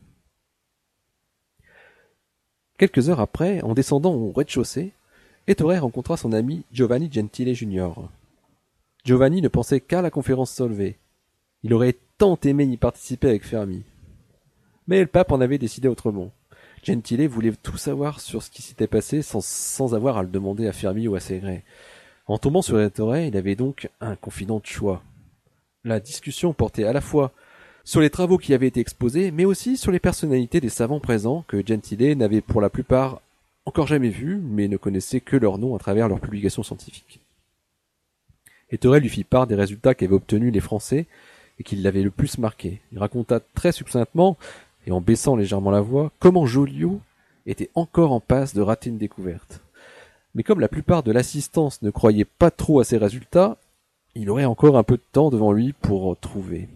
Quelques 2.77 3.09
heures 3.09 3.19
après, 3.19 3.61
en 3.63 3.73
descendant 3.73 4.13
au 4.13 4.31
rez-de-chaussée, 4.31 4.93
Ettore 5.47 5.79
rencontra 5.79 6.17
son 6.17 6.33
ami 6.33 6.63
Giovanni 6.71 7.09
Gentile 7.11 7.55
Jr. 7.55 7.91
Giovanni 9.03 9.41
ne 9.41 9.47
pensait 9.47 9.79
qu'à 9.79 10.01
la 10.01 10.11
conférence 10.11 10.51
Solvay, 10.51 10.97
il 11.63 11.73
aurait 11.73 11.97
tant 12.17 12.37
aimé 12.43 12.65
y 12.65 12.77
participer 12.77 13.29
avec 13.29 13.43
Fermi. 13.43 13.83
Mais 14.87 15.01
le 15.01 15.07
pape 15.07 15.31
en 15.31 15.41
avait 15.41 15.57
décidé 15.57 15.87
autrement. 15.87 16.31
Gentile 16.83 17.27
voulait 17.27 17.53
tout 17.61 17.77
savoir 17.77 18.19
sur 18.19 18.43
ce 18.43 18.49
qui 18.49 18.61
s'était 18.61 18.87
passé 18.87 19.21
sans, 19.21 19.93
avoir 19.93 20.17
à 20.17 20.23
le 20.23 20.29
demander 20.29 20.67
à 20.67 20.73
Fermi 20.73 21.07
ou 21.07 21.15
à 21.15 21.19
Segret. 21.19 21.63
En 22.27 22.37
tombant 22.37 22.61
sur 22.61 22.79
Ettore, 22.79 23.17
il 23.17 23.35
avait 23.35 23.55
donc 23.55 23.89
un 24.01 24.15
confident 24.15 24.59
de 24.59 24.65
choix. 24.65 25.01
La 25.83 25.99
discussion 25.99 26.53
portait 26.53 26.83
à 26.83 26.93
la 26.93 27.01
fois 27.01 27.31
sur 27.83 28.01
les 28.01 28.09
travaux 28.09 28.37
qui 28.37 28.53
avaient 28.53 28.67
été 28.67 28.79
exposés, 28.79 29.31
mais 29.31 29.45
aussi 29.45 29.77
sur 29.77 29.91
les 29.91 29.99
personnalités 29.99 30.61
des 30.61 30.69
savants 30.69 30.99
présents 30.99 31.43
que 31.47 31.65
Gentile 31.65 32.17
n'avait 32.17 32.41
pour 32.41 32.61
la 32.61 32.69
plupart 32.69 33.21
encore 33.69 33.85
jamais 33.85 34.09
vus, 34.09 34.41
mais 34.43 34.67
ne 34.67 34.77
connaissait 34.77 35.19
que 35.19 35.37
leur 35.37 35.59
nom 35.59 35.75
à 35.75 35.79
travers 35.79 36.09
leurs 36.09 36.19
publications 36.19 36.63
scientifiques. 36.63 37.19
Ettore 38.71 38.95
lui 38.95 39.09
fit 39.09 39.23
part 39.23 39.45
des 39.45 39.53
résultats 39.53 39.93
qu'avaient 39.93 40.15
obtenus 40.15 40.51
les 40.51 40.59
Français 40.59 41.05
et 41.59 41.63
qui 41.63 41.75
l'avait 41.75 42.01
le 42.01 42.09
plus 42.09 42.39
marqué. 42.39 42.81
Il 42.91 42.97
raconta 42.97 43.39
très 43.39 43.71
succinctement, 43.71 44.37
et 44.87 44.91
en 44.91 45.01
baissant 45.01 45.35
légèrement 45.35 45.69
la 45.69 45.81
voix, 45.81 46.11
comment 46.17 46.47
Joliot 46.47 46.99
était 47.45 47.69
encore 47.75 48.11
en 48.11 48.19
passe 48.19 48.55
de 48.55 48.61
rater 48.61 48.89
une 48.89 48.97
découverte. 48.97 49.61
Mais 50.33 50.41
comme 50.41 50.59
la 50.59 50.67
plupart 50.67 51.03
de 51.03 51.11
l'assistance 51.11 51.83
ne 51.83 51.91
croyait 51.91 52.25
pas 52.25 52.49
trop 52.49 52.79
à 52.79 52.83
ses 52.83 52.97
résultats, 52.97 53.57
il 54.15 54.31
aurait 54.31 54.45
encore 54.45 54.77
un 54.77 54.83
peu 54.83 54.97
de 54.97 55.03
temps 55.11 55.29
devant 55.29 55.51
lui 55.51 55.73
pour 55.73 56.17
trouver. 56.17 56.69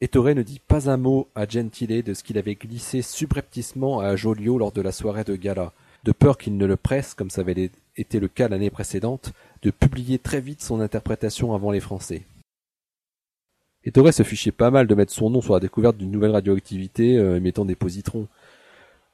Ettore 0.00 0.34
ne 0.34 0.42
dit 0.42 0.60
pas 0.60 0.88
un 0.88 0.96
mot 0.96 1.26
à 1.34 1.44
Gentile 1.48 2.04
de 2.04 2.14
ce 2.14 2.22
qu'il 2.22 2.38
avait 2.38 2.54
glissé 2.54 3.02
subrepticement 3.02 3.98
à 3.98 4.14
Joliot 4.14 4.56
lors 4.56 4.70
de 4.70 4.80
la 4.80 4.92
soirée 4.92 5.24
de 5.24 5.34
gala, 5.34 5.72
de 6.04 6.12
peur 6.12 6.38
qu'il 6.38 6.56
ne 6.56 6.66
le 6.66 6.76
presse, 6.76 7.14
comme 7.14 7.30
ça 7.30 7.40
avait 7.40 7.72
été 7.96 8.20
le 8.20 8.28
cas 8.28 8.46
l'année 8.46 8.70
précédente, 8.70 9.32
de 9.62 9.72
publier 9.72 10.20
très 10.20 10.40
vite 10.40 10.62
son 10.62 10.80
interprétation 10.80 11.52
avant 11.52 11.72
les 11.72 11.80
Français. 11.80 12.22
Ettore 13.84 14.12
se 14.12 14.22
fichait 14.22 14.52
pas 14.52 14.70
mal 14.70 14.86
de 14.86 14.94
mettre 14.94 15.12
son 15.12 15.30
nom 15.30 15.40
sur 15.40 15.54
la 15.54 15.60
découverte 15.60 15.96
d'une 15.96 16.12
nouvelle 16.12 16.30
radioactivité 16.30 17.16
euh, 17.16 17.36
émettant 17.36 17.64
des 17.64 17.74
positrons. 17.74 18.28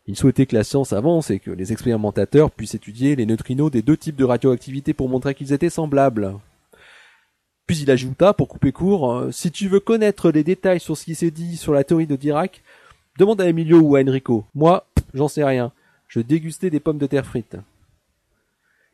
Il 0.06 0.16
souhaitait 0.16 0.44
que 0.44 0.56
la 0.56 0.64
science 0.64 0.92
avance 0.92 1.30
et 1.30 1.38
que 1.38 1.50
les 1.50 1.72
expérimentateurs 1.72 2.50
puissent 2.50 2.74
étudier 2.74 3.16
les 3.16 3.24
neutrinos 3.24 3.70
des 3.70 3.80
deux 3.80 3.96
types 3.96 4.16
de 4.16 4.24
radioactivité 4.24 4.92
pour 4.92 5.08
montrer 5.08 5.34
qu'ils 5.34 5.54
étaient 5.54 5.70
semblables. 5.70 6.34
Puis 7.66 7.78
il 7.78 7.90
ajouta, 7.90 8.34
pour 8.34 8.48
couper 8.48 8.72
court, 8.72 9.12
euh, 9.12 9.30
si 9.30 9.50
tu 9.50 9.68
veux 9.68 9.80
connaître 9.80 10.30
les 10.30 10.44
détails 10.44 10.80
sur 10.80 10.96
ce 10.96 11.04
qui 11.04 11.14
s'est 11.14 11.30
dit 11.30 11.56
sur 11.56 11.72
la 11.72 11.84
théorie 11.84 12.06
de 12.06 12.16
Dirac, 12.16 12.62
demande 13.18 13.40
à 13.40 13.48
Emilio 13.48 13.78
ou 13.78 13.96
à 13.96 14.02
Enrico. 14.02 14.44
Moi, 14.54 14.86
j'en 15.14 15.28
sais 15.28 15.44
rien. 15.44 15.72
Je 16.08 16.20
dégustais 16.20 16.70
des 16.70 16.80
pommes 16.80 16.98
de 16.98 17.06
terre 17.06 17.26
frites. 17.26 17.56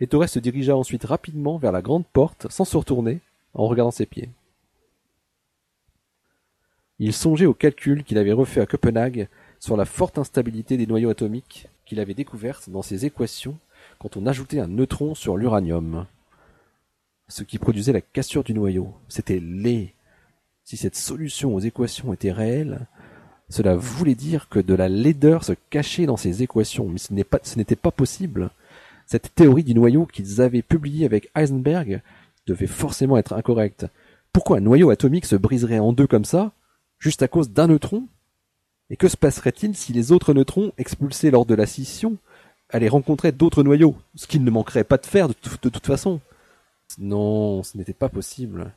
Ettore 0.00 0.28
se 0.28 0.38
dirigea 0.38 0.76
ensuite 0.76 1.04
rapidement 1.04 1.58
vers 1.58 1.72
la 1.72 1.82
grande 1.82 2.06
porte, 2.06 2.46
sans 2.48 2.64
se 2.64 2.76
retourner, 2.76 3.20
en 3.54 3.66
regardant 3.66 3.90
ses 3.90 4.06
pieds. 4.06 4.30
Il 6.98 7.12
songeait 7.12 7.46
aux 7.46 7.54
calculs 7.54 8.04
qu'il 8.04 8.18
avait 8.18 8.32
refaits 8.32 8.62
à 8.62 8.66
Copenhague 8.66 9.28
sur 9.58 9.76
la 9.76 9.84
forte 9.84 10.18
instabilité 10.18 10.76
des 10.76 10.86
noyaux 10.86 11.10
atomiques 11.10 11.68
qu'il 11.84 11.98
avait 11.98 12.14
découvertes 12.14 12.70
dans 12.70 12.82
ses 12.82 13.04
équations 13.04 13.58
quand 13.98 14.16
on 14.16 14.26
ajoutait 14.26 14.60
un 14.60 14.68
neutron 14.68 15.14
sur 15.14 15.36
l'uranium. 15.36 16.06
Ce 17.30 17.44
qui 17.44 17.58
produisait 17.58 17.92
la 17.92 18.00
cassure 18.00 18.42
du 18.42 18.52
noyau. 18.52 18.92
C'était 19.08 19.40
laid. 19.40 19.94
Si 20.64 20.76
cette 20.76 20.96
solution 20.96 21.54
aux 21.54 21.60
équations 21.60 22.12
était 22.12 22.32
réelle, 22.32 22.86
cela 23.48 23.76
voulait 23.76 24.16
dire 24.16 24.48
que 24.48 24.58
de 24.58 24.74
la 24.74 24.88
laideur 24.88 25.44
se 25.44 25.52
cachait 25.70 26.06
dans 26.06 26.16
ces 26.16 26.42
équations, 26.42 26.88
mais 26.88 26.98
ce 26.98 27.56
n'était 27.56 27.76
pas, 27.76 27.90
possible. 27.92 28.50
Cette 29.06 29.34
théorie 29.34 29.64
du 29.64 29.74
noyau 29.74 30.06
qu'ils 30.06 30.40
avaient 30.40 30.62
publiée 30.62 31.06
avec 31.06 31.30
Heisenberg 31.36 32.02
devait 32.46 32.66
forcément 32.66 33.16
être 33.16 33.32
incorrecte. 33.32 33.86
Pourquoi 34.32 34.58
un 34.58 34.60
noyau 34.60 34.90
atomique 34.90 35.26
se 35.26 35.36
briserait 35.36 35.78
en 35.78 35.92
deux 35.92 36.06
comme 36.06 36.24
ça 36.24 36.52
juste 36.98 37.22
à 37.22 37.28
cause 37.28 37.50
d'un 37.50 37.68
neutron? 37.68 38.06
Et 38.90 38.96
que 38.96 39.08
se 39.08 39.16
passerait-il 39.16 39.76
si 39.76 39.92
les 39.92 40.10
autres 40.10 40.34
neutrons, 40.34 40.72
expulsés 40.78 41.30
lors 41.30 41.46
de 41.46 41.54
la 41.54 41.66
scission, 41.66 42.16
allaient 42.68 42.88
rencontrer 42.88 43.30
d'autres 43.30 43.62
noyaux, 43.62 43.96
ce 44.16 44.26
qu'ils 44.26 44.44
ne 44.44 44.50
manqueraient 44.50 44.84
pas 44.84 44.98
de 44.98 45.06
faire 45.06 45.28
de, 45.28 45.34
toute 45.34 45.86
façon 45.86 46.20
Non, 46.98 47.62
ce 47.62 47.76
n'était 47.76 47.92
pas 47.92 48.08
possible. 48.08 48.72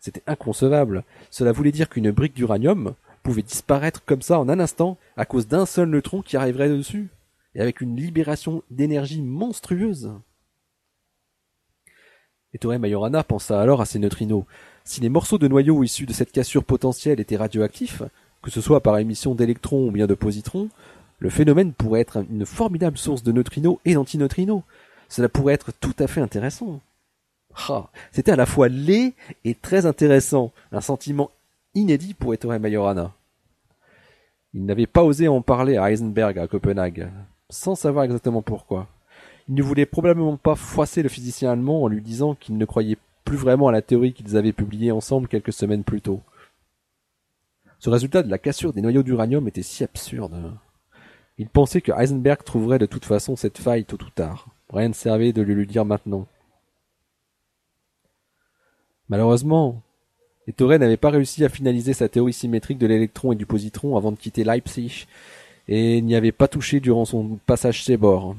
C'était 0.00 0.22
inconcevable. 0.26 1.04
Cela 1.30 1.52
voulait 1.52 1.72
dire 1.72 1.88
qu'une 1.88 2.10
brique 2.10 2.34
d'uranium 2.34 2.94
pouvait 3.22 3.42
disparaître 3.42 4.04
comme 4.04 4.22
ça 4.22 4.38
en 4.38 4.48
un 4.48 4.60
instant 4.60 4.98
à 5.16 5.24
cause 5.24 5.48
d'un 5.48 5.66
seul 5.66 5.88
neutron 5.88 6.22
qui 6.22 6.36
arriverait 6.36 6.68
dessus, 6.68 7.08
et 7.54 7.60
avec 7.60 7.80
une 7.80 7.96
libération 7.96 8.62
d'énergie 8.70 9.22
monstrueuse. 9.22 10.12
Ettore 12.54 12.78
Majorana 12.78 13.24
pensa 13.24 13.60
alors 13.60 13.80
à 13.80 13.86
ces 13.86 13.98
neutrinos. 13.98 14.44
Si 14.84 15.00
les 15.00 15.08
morceaux 15.08 15.38
de 15.38 15.48
noyaux 15.48 15.82
issus 15.82 16.06
de 16.06 16.12
cette 16.12 16.32
cassure 16.32 16.64
potentielle 16.64 17.18
étaient 17.18 17.36
radioactifs, 17.36 18.02
que 18.42 18.50
ce 18.50 18.60
soit 18.60 18.80
par 18.80 18.98
émission 18.98 19.34
d'électrons 19.34 19.88
ou 19.88 19.90
bien 19.90 20.06
de 20.06 20.14
positrons, 20.14 20.68
le 21.18 21.30
phénomène 21.30 21.72
pourrait 21.72 22.00
être 22.00 22.24
une 22.30 22.46
formidable 22.46 22.96
source 22.98 23.22
de 23.22 23.32
neutrinos 23.32 23.78
et 23.84 23.94
d'antineutrinos. 23.94 24.62
Cela 25.08 25.28
pourrait 25.28 25.54
être 25.54 25.72
tout 25.72 25.94
à 25.98 26.06
fait 26.06 26.20
intéressant. 26.20 26.80
C'était 28.12 28.32
à 28.32 28.36
la 28.36 28.46
fois 28.46 28.68
laid 28.68 29.14
et 29.44 29.54
très 29.54 29.86
intéressant, 29.86 30.52
un 30.72 30.80
sentiment 30.80 31.30
inédit 31.74 32.14
pour 32.14 32.34
Ettore 32.34 32.58
Majorana. 32.58 33.12
Il 34.54 34.64
n'avait 34.64 34.86
pas 34.86 35.02
osé 35.02 35.28
en 35.28 35.42
parler 35.42 35.76
à 35.76 35.90
Heisenberg 35.90 36.38
à 36.38 36.46
Copenhague, 36.46 37.10
sans 37.50 37.74
savoir 37.74 38.04
exactement 38.04 38.42
pourquoi. 38.42 38.88
Il 39.48 39.54
ne 39.54 39.62
voulait 39.62 39.86
probablement 39.86 40.36
pas 40.36 40.54
froisser 40.54 41.02
le 41.02 41.08
physicien 41.08 41.52
allemand 41.52 41.82
en 41.82 41.88
lui 41.88 42.00
disant 42.00 42.34
qu'il 42.34 42.56
ne 42.56 42.64
croyait 42.64 42.98
plus 43.24 43.36
vraiment 43.36 43.68
à 43.68 43.72
la 43.72 43.82
théorie 43.82 44.12
qu'ils 44.12 44.36
avaient 44.36 44.52
publiée 44.52 44.92
ensemble 44.92 45.28
quelques 45.28 45.52
semaines 45.52 45.84
plus 45.84 46.00
tôt. 46.00 46.20
Ce 47.78 47.90
résultat 47.90 48.22
de 48.22 48.30
la 48.30 48.38
cassure 48.38 48.72
des 48.72 48.80
noyaux 48.80 49.02
d'uranium 49.02 49.46
était 49.46 49.62
si 49.62 49.84
absurde. 49.84 50.52
Il 51.38 51.48
pensait 51.48 51.82
que 51.82 51.92
Heisenberg 51.92 52.42
trouverait 52.42 52.78
de 52.78 52.86
toute 52.86 53.04
façon 53.04 53.36
cette 53.36 53.58
faille 53.58 53.84
tôt 53.84 54.02
ou 54.02 54.10
tard. 54.10 54.46
Rien 54.72 54.88
ne 54.88 54.94
servait 54.94 55.32
de 55.32 55.42
le 55.42 55.54
lui 55.54 55.66
dire 55.66 55.84
maintenant. 55.84 56.26
Malheureusement, 59.08 59.82
Ettore 60.48 60.78
n'avait 60.78 60.96
pas 60.96 61.10
réussi 61.10 61.44
à 61.44 61.48
finaliser 61.48 61.92
sa 61.92 62.08
théorie 62.08 62.32
symétrique 62.32 62.78
de 62.78 62.86
l'électron 62.86 63.32
et 63.32 63.36
du 63.36 63.46
positron 63.46 63.96
avant 63.96 64.12
de 64.12 64.16
quitter 64.16 64.44
Leipzig, 64.44 65.06
et 65.68 66.00
n'y 66.00 66.14
avait 66.14 66.32
pas 66.32 66.48
touché 66.48 66.80
durant 66.80 67.04
son 67.04 67.38
passage 67.46 67.82
chez 67.82 67.96
Bohr. 67.96 68.36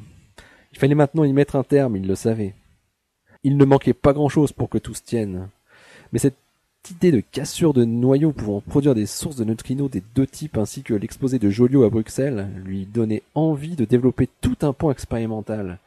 Il 0.71 0.79
fallait 0.79 0.95
maintenant 0.95 1.23
y 1.23 1.33
mettre 1.33 1.55
un 1.55 1.63
terme, 1.63 1.97
il 1.97 2.07
le 2.07 2.15
savait. 2.15 2.53
Il 3.43 3.57
ne 3.57 3.65
manquait 3.65 3.93
pas 3.93 4.13
grand-chose 4.13 4.51
pour 4.51 4.69
que 4.69 4.77
tout 4.77 4.93
se 4.93 5.01
tienne. 5.01 5.49
Mais 6.11 6.19
cette 6.19 6.35
idée 6.89 7.11
de 7.11 7.19
cassure 7.19 7.73
de 7.73 7.83
noyaux 7.83 8.31
pouvant 8.31 8.61
produire 8.61 8.95
des 8.95 9.05
sources 9.05 9.35
de 9.35 9.43
neutrinos 9.43 9.89
des 9.89 10.03
deux 10.15 10.27
types 10.27 10.57
ainsi 10.57 10.83
que 10.83 10.93
l'exposé 10.93 11.39
de 11.39 11.49
Joliot 11.49 11.83
à 11.83 11.89
Bruxelles 11.89 12.47
lui 12.63 12.85
donnait 12.85 13.23
envie 13.35 13.75
de 13.75 13.85
développer 13.85 14.29
tout 14.41 14.57
un 14.61 14.71
point 14.71 14.91
expérimental. 14.91 15.79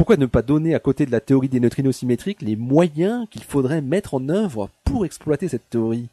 Pourquoi 0.00 0.16
ne 0.16 0.24
pas 0.24 0.40
donner 0.40 0.74
à 0.74 0.78
côté 0.78 1.04
de 1.04 1.10
la 1.10 1.20
théorie 1.20 1.50
des 1.50 1.60
neutrinos 1.60 1.94
symétriques 1.94 2.40
les 2.40 2.56
moyens 2.56 3.26
qu'il 3.30 3.44
faudrait 3.44 3.82
mettre 3.82 4.14
en 4.14 4.30
œuvre 4.30 4.70
pour 4.82 5.04
exploiter 5.04 5.46
cette 5.46 5.68
théorie? 5.68 6.08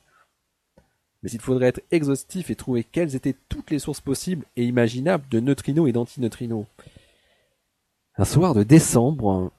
Mais 1.24 1.32
il 1.32 1.39
faudrait 1.39 1.67
être 1.67 1.79
exhaustif 1.89 2.50
et 2.50 2.56
trouver 2.56 2.84
quelles 2.84 3.15
étaient 3.15 3.38
toutes 3.48 3.72
les 3.72 3.79
sources 3.79 4.01
possibles 4.01 4.46
et 4.58 4.65
imaginables 4.65 5.24
de 5.32 5.39
neutrinos 5.39 5.88
et 5.88 5.94
d'antineutrinos. 5.94 6.65
Un 8.17 8.25
soir 8.25 8.53
de 8.53 8.63
décembre, 8.63 9.53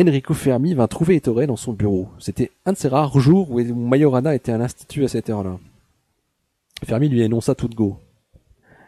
Enrico 0.00 0.32
Fermi 0.32 0.72
vint 0.72 0.88
trouver 0.88 1.16
Ettore 1.16 1.46
dans 1.46 1.56
son 1.56 1.74
bureau. 1.74 2.08
C'était 2.20 2.50
un 2.64 2.72
de 2.72 2.78
ces 2.78 2.88
rares 2.88 3.20
jours 3.20 3.50
où 3.50 3.62
Majorana 3.62 4.34
était 4.34 4.52
à 4.52 4.58
l'institut 4.58 5.04
à 5.04 5.08
cette 5.08 5.28
heure-là. 5.28 5.58
Fermi 6.82 7.10
lui 7.10 7.20
énonça 7.20 7.54
tout 7.54 7.68
de 7.68 7.74
go. 7.74 7.98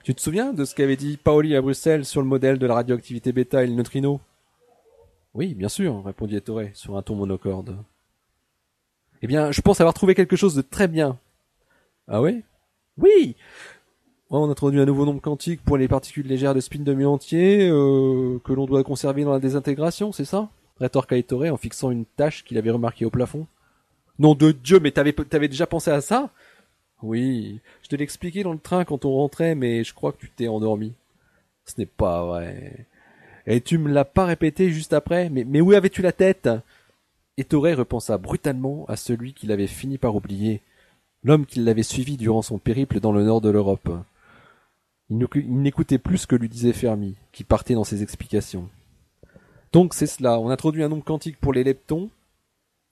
Tu 0.02 0.14
te 0.14 0.22
souviens 0.22 0.54
de 0.54 0.64
ce 0.64 0.75
qu'avait 0.75 0.96
dit 0.96 1.18
Paoli 1.18 1.54
à 1.56 1.60
Bruxelles 1.60 2.06
sur 2.06 2.22
le 2.22 2.26
modèle 2.26 2.58
de 2.58 2.66
la 2.66 2.72
radioactivité 2.72 3.32
bêta 3.32 3.62
et 3.62 3.66
le 3.66 3.75
neutrino? 3.75 4.18
Oui, 5.36 5.52
bien 5.52 5.68
sûr, 5.68 6.02
répondit 6.02 6.36
Ettore 6.36 6.62
sur 6.72 6.96
un 6.96 7.02
ton 7.02 7.14
monocorde. 7.14 7.76
Eh 9.20 9.26
bien, 9.26 9.52
je 9.52 9.60
pense 9.60 9.80
avoir 9.80 9.92
trouvé 9.92 10.14
quelque 10.14 10.34
chose 10.34 10.54
de 10.54 10.62
très 10.62 10.88
bien. 10.88 11.18
Ah 12.08 12.22
ouais? 12.22 12.42
Oui 12.96 13.36
on 14.30 14.50
introduit 14.50 14.80
un 14.80 14.86
nouveau 14.86 15.04
nombre 15.04 15.20
quantique 15.20 15.62
pour 15.62 15.76
les 15.76 15.86
particules 15.86 16.26
légères 16.26 16.54
de 16.54 16.60
spin 16.60 16.80
demi-entier 16.80 17.68
euh, 17.68 18.40
que 18.42 18.52
l'on 18.52 18.66
doit 18.66 18.82
conserver 18.82 19.22
dans 19.22 19.30
la 19.30 19.38
désintégration, 19.38 20.10
c'est 20.10 20.24
ça? 20.24 20.48
Rétorqua 20.80 21.16
Ettore 21.16 21.44
en 21.52 21.56
fixant 21.56 21.92
une 21.92 22.04
tache 22.04 22.42
qu'il 22.42 22.58
avait 22.58 22.72
remarquée 22.72 23.04
au 23.04 23.10
plafond. 23.10 23.46
Nom 24.18 24.34
de 24.34 24.50
Dieu, 24.50 24.80
mais 24.80 24.90
t'avais, 24.90 25.12
t'avais 25.12 25.46
déjà 25.46 25.68
pensé 25.68 25.92
à 25.92 26.00
ça? 26.00 26.30
Oui, 27.02 27.60
je 27.82 27.88
te 27.88 27.94
l'expliquais 27.94 28.42
dans 28.42 28.52
le 28.52 28.58
train 28.58 28.84
quand 28.84 29.04
on 29.04 29.12
rentrait, 29.12 29.54
mais 29.54 29.84
je 29.84 29.94
crois 29.94 30.10
que 30.10 30.18
tu 30.18 30.30
t'es 30.30 30.48
endormi. 30.48 30.92
Ce 31.64 31.74
n'est 31.78 31.86
pas 31.86 32.24
vrai. 32.24 32.86
Et 33.46 33.60
tu 33.60 33.78
me 33.78 33.90
l'as 33.90 34.04
pas 34.04 34.24
répété 34.24 34.70
juste 34.70 34.92
après 34.92 35.30
Mais, 35.30 35.60
où 35.60 35.72
avais-tu 35.72 36.02
la 36.02 36.12
tête? 36.12 36.48
Ettore 37.38 37.76
repensa 37.76 38.18
brutalement 38.18 38.86
à 38.88 38.96
celui 38.96 39.34
qu'il 39.34 39.52
avait 39.52 39.66
fini 39.66 39.98
par 39.98 40.16
oublier, 40.16 40.62
l'homme 41.22 41.44
qui 41.44 41.60
l'avait 41.60 41.82
suivi 41.82 42.16
durant 42.16 42.42
son 42.42 42.58
périple 42.58 42.98
dans 42.98 43.12
le 43.12 43.24
nord 43.24 43.42
de 43.42 43.50
l'Europe. 43.50 43.90
Il 45.10 45.18
n'écoutait 45.46 45.98
plus 45.98 46.18
ce 46.18 46.26
que 46.26 46.34
lui 46.34 46.48
disait 46.48 46.72
Fermi, 46.72 47.14
qui 47.32 47.44
partait 47.44 47.74
dans 47.74 47.84
ses 47.84 48.02
explications. 48.02 48.68
Donc 49.72 49.92
c'est 49.92 50.06
cela, 50.06 50.40
on 50.40 50.48
introduit 50.48 50.82
un 50.82 50.88
nombre 50.88 51.04
quantique 51.04 51.38
pour 51.38 51.52
les 51.52 51.62
leptons, 51.62 52.08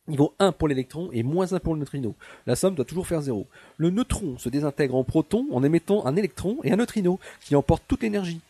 il 0.06 0.18
vaut 0.18 0.34
1 0.38 0.52
pour 0.52 0.68
l'électron 0.68 1.08
et 1.12 1.22
moins 1.22 1.54
1 1.54 1.60
pour 1.60 1.72
le 1.72 1.80
neutrino. 1.80 2.14
La 2.46 2.56
somme 2.56 2.74
doit 2.74 2.84
toujours 2.84 3.06
faire 3.06 3.22
0. 3.22 3.46
Le 3.78 3.88
neutron 3.88 4.36
se 4.36 4.50
désintègre 4.50 4.96
en 4.96 5.04
proton 5.04 5.46
en 5.50 5.62
émettant 5.62 6.04
un 6.04 6.16
électron 6.16 6.58
et 6.62 6.72
un 6.72 6.76
neutrino, 6.76 7.18
qui 7.40 7.56
emportent 7.56 7.84
toute 7.88 8.02
l'énergie. 8.02 8.40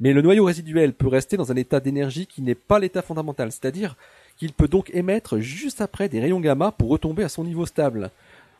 Mais 0.00 0.12
le 0.12 0.22
noyau 0.22 0.44
résiduel 0.44 0.92
peut 0.92 1.08
rester 1.08 1.36
dans 1.36 1.52
un 1.52 1.56
état 1.56 1.80
d'énergie 1.80 2.26
qui 2.26 2.42
n'est 2.42 2.54
pas 2.54 2.78
l'état 2.78 3.02
fondamental, 3.02 3.50
c'est-à-dire 3.52 3.96
qu'il 4.36 4.52
peut 4.52 4.68
donc 4.68 4.90
émettre 4.94 5.38
juste 5.38 5.80
après 5.80 6.08
des 6.08 6.20
rayons 6.20 6.40
gamma 6.40 6.72
pour 6.72 6.90
retomber 6.90 7.24
à 7.24 7.28
son 7.28 7.44
niveau 7.44 7.66
stable. 7.66 8.10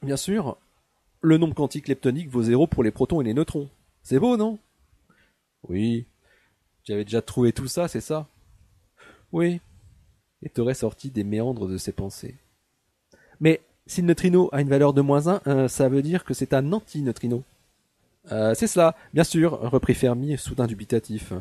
Bien 0.02 0.16
sûr, 0.16 0.56
le 1.20 1.38
nombre 1.38 1.54
quantique 1.54 1.88
leptonique 1.88 2.30
vaut 2.30 2.42
0 2.42 2.66
pour 2.66 2.82
les 2.82 2.90
protons 2.90 3.20
et 3.20 3.24
les 3.24 3.34
neutrons. 3.34 3.68
C'est 4.02 4.18
beau, 4.18 4.36
non? 4.36 4.58
Oui. 5.68 6.06
J'avais 6.84 7.04
déjà 7.04 7.20
trouvé 7.20 7.52
tout 7.52 7.68
ça, 7.68 7.88
c'est 7.88 8.00
ça? 8.00 8.26
Oui. 9.32 9.60
Et 10.42 10.48
t'aurais 10.48 10.74
sorti 10.74 11.10
des 11.10 11.24
méandres 11.24 11.66
de 11.66 11.76
ses 11.76 11.92
pensées. 11.92 12.36
Mais 13.40 13.60
si 13.86 14.00
le 14.00 14.06
neutrino 14.06 14.48
a 14.52 14.60
une 14.60 14.68
valeur 14.68 14.92
de 14.92 15.00
moins 15.00 15.26
1, 15.26 15.42
euh, 15.46 15.68
ça 15.68 15.88
veut 15.88 16.02
dire 16.02 16.24
que 16.24 16.34
c'est 16.34 16.54
un 16.54 16.72
anti-neutrino. 16.72 17.42
Euh, 18.32 18.54
c'est 18.54 18.66
cela, 18.66 18.94
bien 19.14 19.24
sûr, 19.24 19.52
reprit 19.60 19.94
Fermi, 19.94 20.36
soudain 20.36 20.66
dubitatif. 20.66 21.32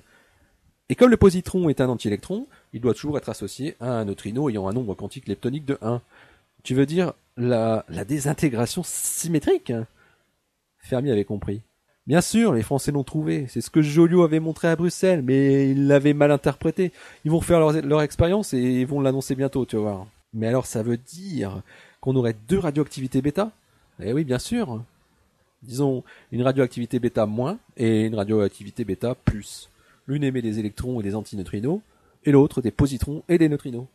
Et 0.90 0.96
comme 0.96 1.10
le 1.10 1.18
positron 1.18 1.70
est 1.70 1.82
un 1.82 1.90
anti-électron, 1.90 2.48
il 2.74 2.82
doit 2.82 2.94
toujours 2.94 3.18
être 3.18 3.30
associé 3.30 3.76
à 3.80 3.92
un 3.92 4.06
neutrino 4.06 4.50
ayant 4.50 4.68
un 4.68 4.74
nombre 4.74 4.94
quantique 4.94 5.28
leptonique 5.28 5.66
de 5.66 5.78
1. 5.82 6.02
Tu 6.64 6.76
veux 6.76 6.86
dire 6.86 7.14
la, 7.38 7.86
la 7.90 8.06
désintégration 8.06 8.84
symétrique? 8.84 9.74
Fermi 10.78 11.12
avait 11.12 11.26
compris. 11.26 11.62
Bien 12.08 12.22
sûr, 12.22 12.54
les 12.54 12.62
Français 12.62 12.92
l'ont 12.92 13.04
trouvé. 13.04 13.48
C'est 13.50 13.62
ce 13.62 13.72
que 13.72 13.82
Joliot 13.82 14.24
avait 14.24 14.40
montré 14.40 14.68
à 14.68 14.76
Bruxelles, 14.76 15.24
mais 15.24 15.72
ils 15.72 15.88
l'avaient 15.88 16.14
mal 16.14 16.32
interprété. 16.32 16.92
Ils 17.24 17.32
vont 17.32 17.42
faire 17.42 17.60
leur, 17.60 18.02
expérience 18.04 18.54
et 18.54 18.60
ils 18.60 18.86
vont 18.86 19.02
l'annoncer 19.02 19.34
bientôt, 19.34 19.66
tu 19.66 19.78
vas. 19.78 20.06
Mais 20.34 20.48
alors, 20.48 20.68
ça 20.68 20.84
veut 20.84 20.98
dire 20.98 21.64
qu'on 22.02 22.16
aurait 22.16 22.36
deux 22.48 22.60
radioactivités 22.60 23.24
bêta? 23.24 23.52
Eh 24.00 24.14
oui, 24.14 24.24
bien 24.24 24.38
sûr. 24.38 24.84
Disons, 25.66 26.04
une 26.32 26.44
radioactivité 26.44 27.00
bêta 27.00 27.26
moins 27.26 27.58
et 27.78 28.06
une 28.06 28.16
radioactivité 28.16 28.84
bêta 28.84 29.16
plus. 29.16 29.70
L'une 30.08 30.24
émet 30.24 30.42
des 30.42 30.60
électrons 30.60 31.00
et 31.00 31.04
des 31.04 31.16
antineutrinos, 31.16 31.82
et 32.24 32.32
l'autre 32.32 32.62
des 32.62 32.72
positrons 32.72 33.24
et 33.30 33.38
des 33.38 33.50
neutrinos. 33.50 33.88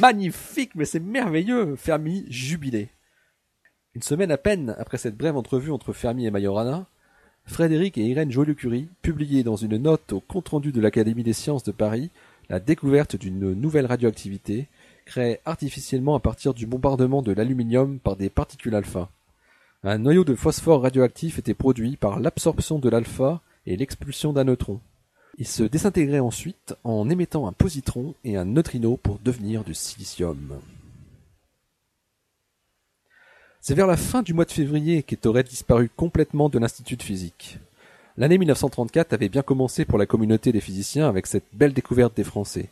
Magnifique, 0.00 0.74
mais 0.74 0.84
c'est 0.84 1.00
merveilleux 1.00 1.76
Fermi 1.76 2.24
jubilé. 2.28 2.88
Une 3.94 4.02
semaine 4.02 4.30
à 4.30 4.38
peine 4.38 4.74
après 4.78 4.98
cette 4.98 5.16
brève 5.16 5.36
entrevue 5.36 5.70
entre 5.70 5.92
Fermi 5.92 6.26
et 6.26 6.30
Majorana, 6.30 6.86
Frédéric 7.46 7.98
et 7.98 8.06
Irène 8.06 8.32
Joliot-Curie 8.32 8.88
publiaient 9.02 9.42
dans 9.42 9.56
une 9.56 9.76
note 9.76 10.12
au 10.12 10.20
compte-rendu 10.20 10.72
de 10.72 10.80
l'Académie 10.80 11.22
des 11.22 11.34
sciences 11.34 11.62
de 11.62 11.72
Paris 11.72 12.10
la 12.48 12.60
découverte 12.60 13.16
d'une 13.16 13.52
nouvelle 13.52 13.86
radioactivité 13.86 14.66
créée 15.04 15.40
artificiellement 15.44 16.14
à 16.14 16.20
partir 16.20 16.54
du 16.54 16.66
bombardement 16.66 17.22
de 17.22 17.32
l'aluminium 17.32 17.98
par 17.98 18.16
des 18.16 18.30
particules 18.30 18.74
alpha. 18.74 19.10
Un 19.86 19.98
noyau 19.98 20.24
de 20.24 20.34
phosphore 20.34 20.80
radioactif 20.80 21.38
était 21.38 21.52
produit 21.52 21.96
par 21.96 22.18
l'absorption 22.18 22.78
de 22.78 22.88
l'alpha 22.88 23.42
et 23.66 23.76
l'expulsion 23.76 24.32
d'un 24.32 24.44
neutron. 24.44 24.80
Il 25.36 25.46
se 25.46 25.62
désintégrait 25.62 26.20
ensuite 26.20 26.74
en 26.84 27.10
émettant 27.10 27.46
un 27.46 27.52
positron 27.52 28.14
et 28.24 28.38
un 28.38 28.46
neutrino 28.46 28.96
pour 28.96 29.18
devenir 29.18 29.62
du 29.62 29.74
silicium. 29.74 30.58
C'est 33.60 33.74
vers 33.74 33.86
la 33.86 33.98
fin 33.98 34.22
du 34.22 34.32
mois 34.32 34.46
de 34.46 34.52
février 34.52 35.02
qu'Ettore 35.02 35.44
disparu 35.44 35.90
complètement 35.94 36.48
de 36.48 36.58
l'Institut 36.58 36.96
de 36.96 37.02
physique. 37.02 37.58
L'année 38.16 38.38
1934 38.38 39.12
avait 39.12 39.28
bien 39.28 39.42
commencé 39.42 39.84
pour 39.84 39.98
la 39.98 40.06
communauté 40.06 40.50
des 40.50 40.62
physiciens 40.62 41.10
avec 41.10 41.26
cette 41.26 41.44
belle 41.52 41.74
découverte 41.74 42.16
des 42.16 42.24
Français. 42.24 42.70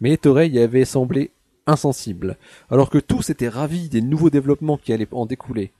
Mais 0.00 0.12
Ettore 0.12 0.44
y 0.44 0.60
avait 0.60 0.84
semblé 0.84 1.32
insensible, 1.66 2.36
alors 2.70 2.88
que 2.88 2.98
tous 2.98 3.30
étaient 3.30 3.48
ravis 3.48 3.88
des 3.88 4.00
nouveaux 4.00 4.30
développements 4.30 4.78
qui 4.78 4.92
allaient 4.92 5.08
en 5.10 5.26
découler. 5.26 5.72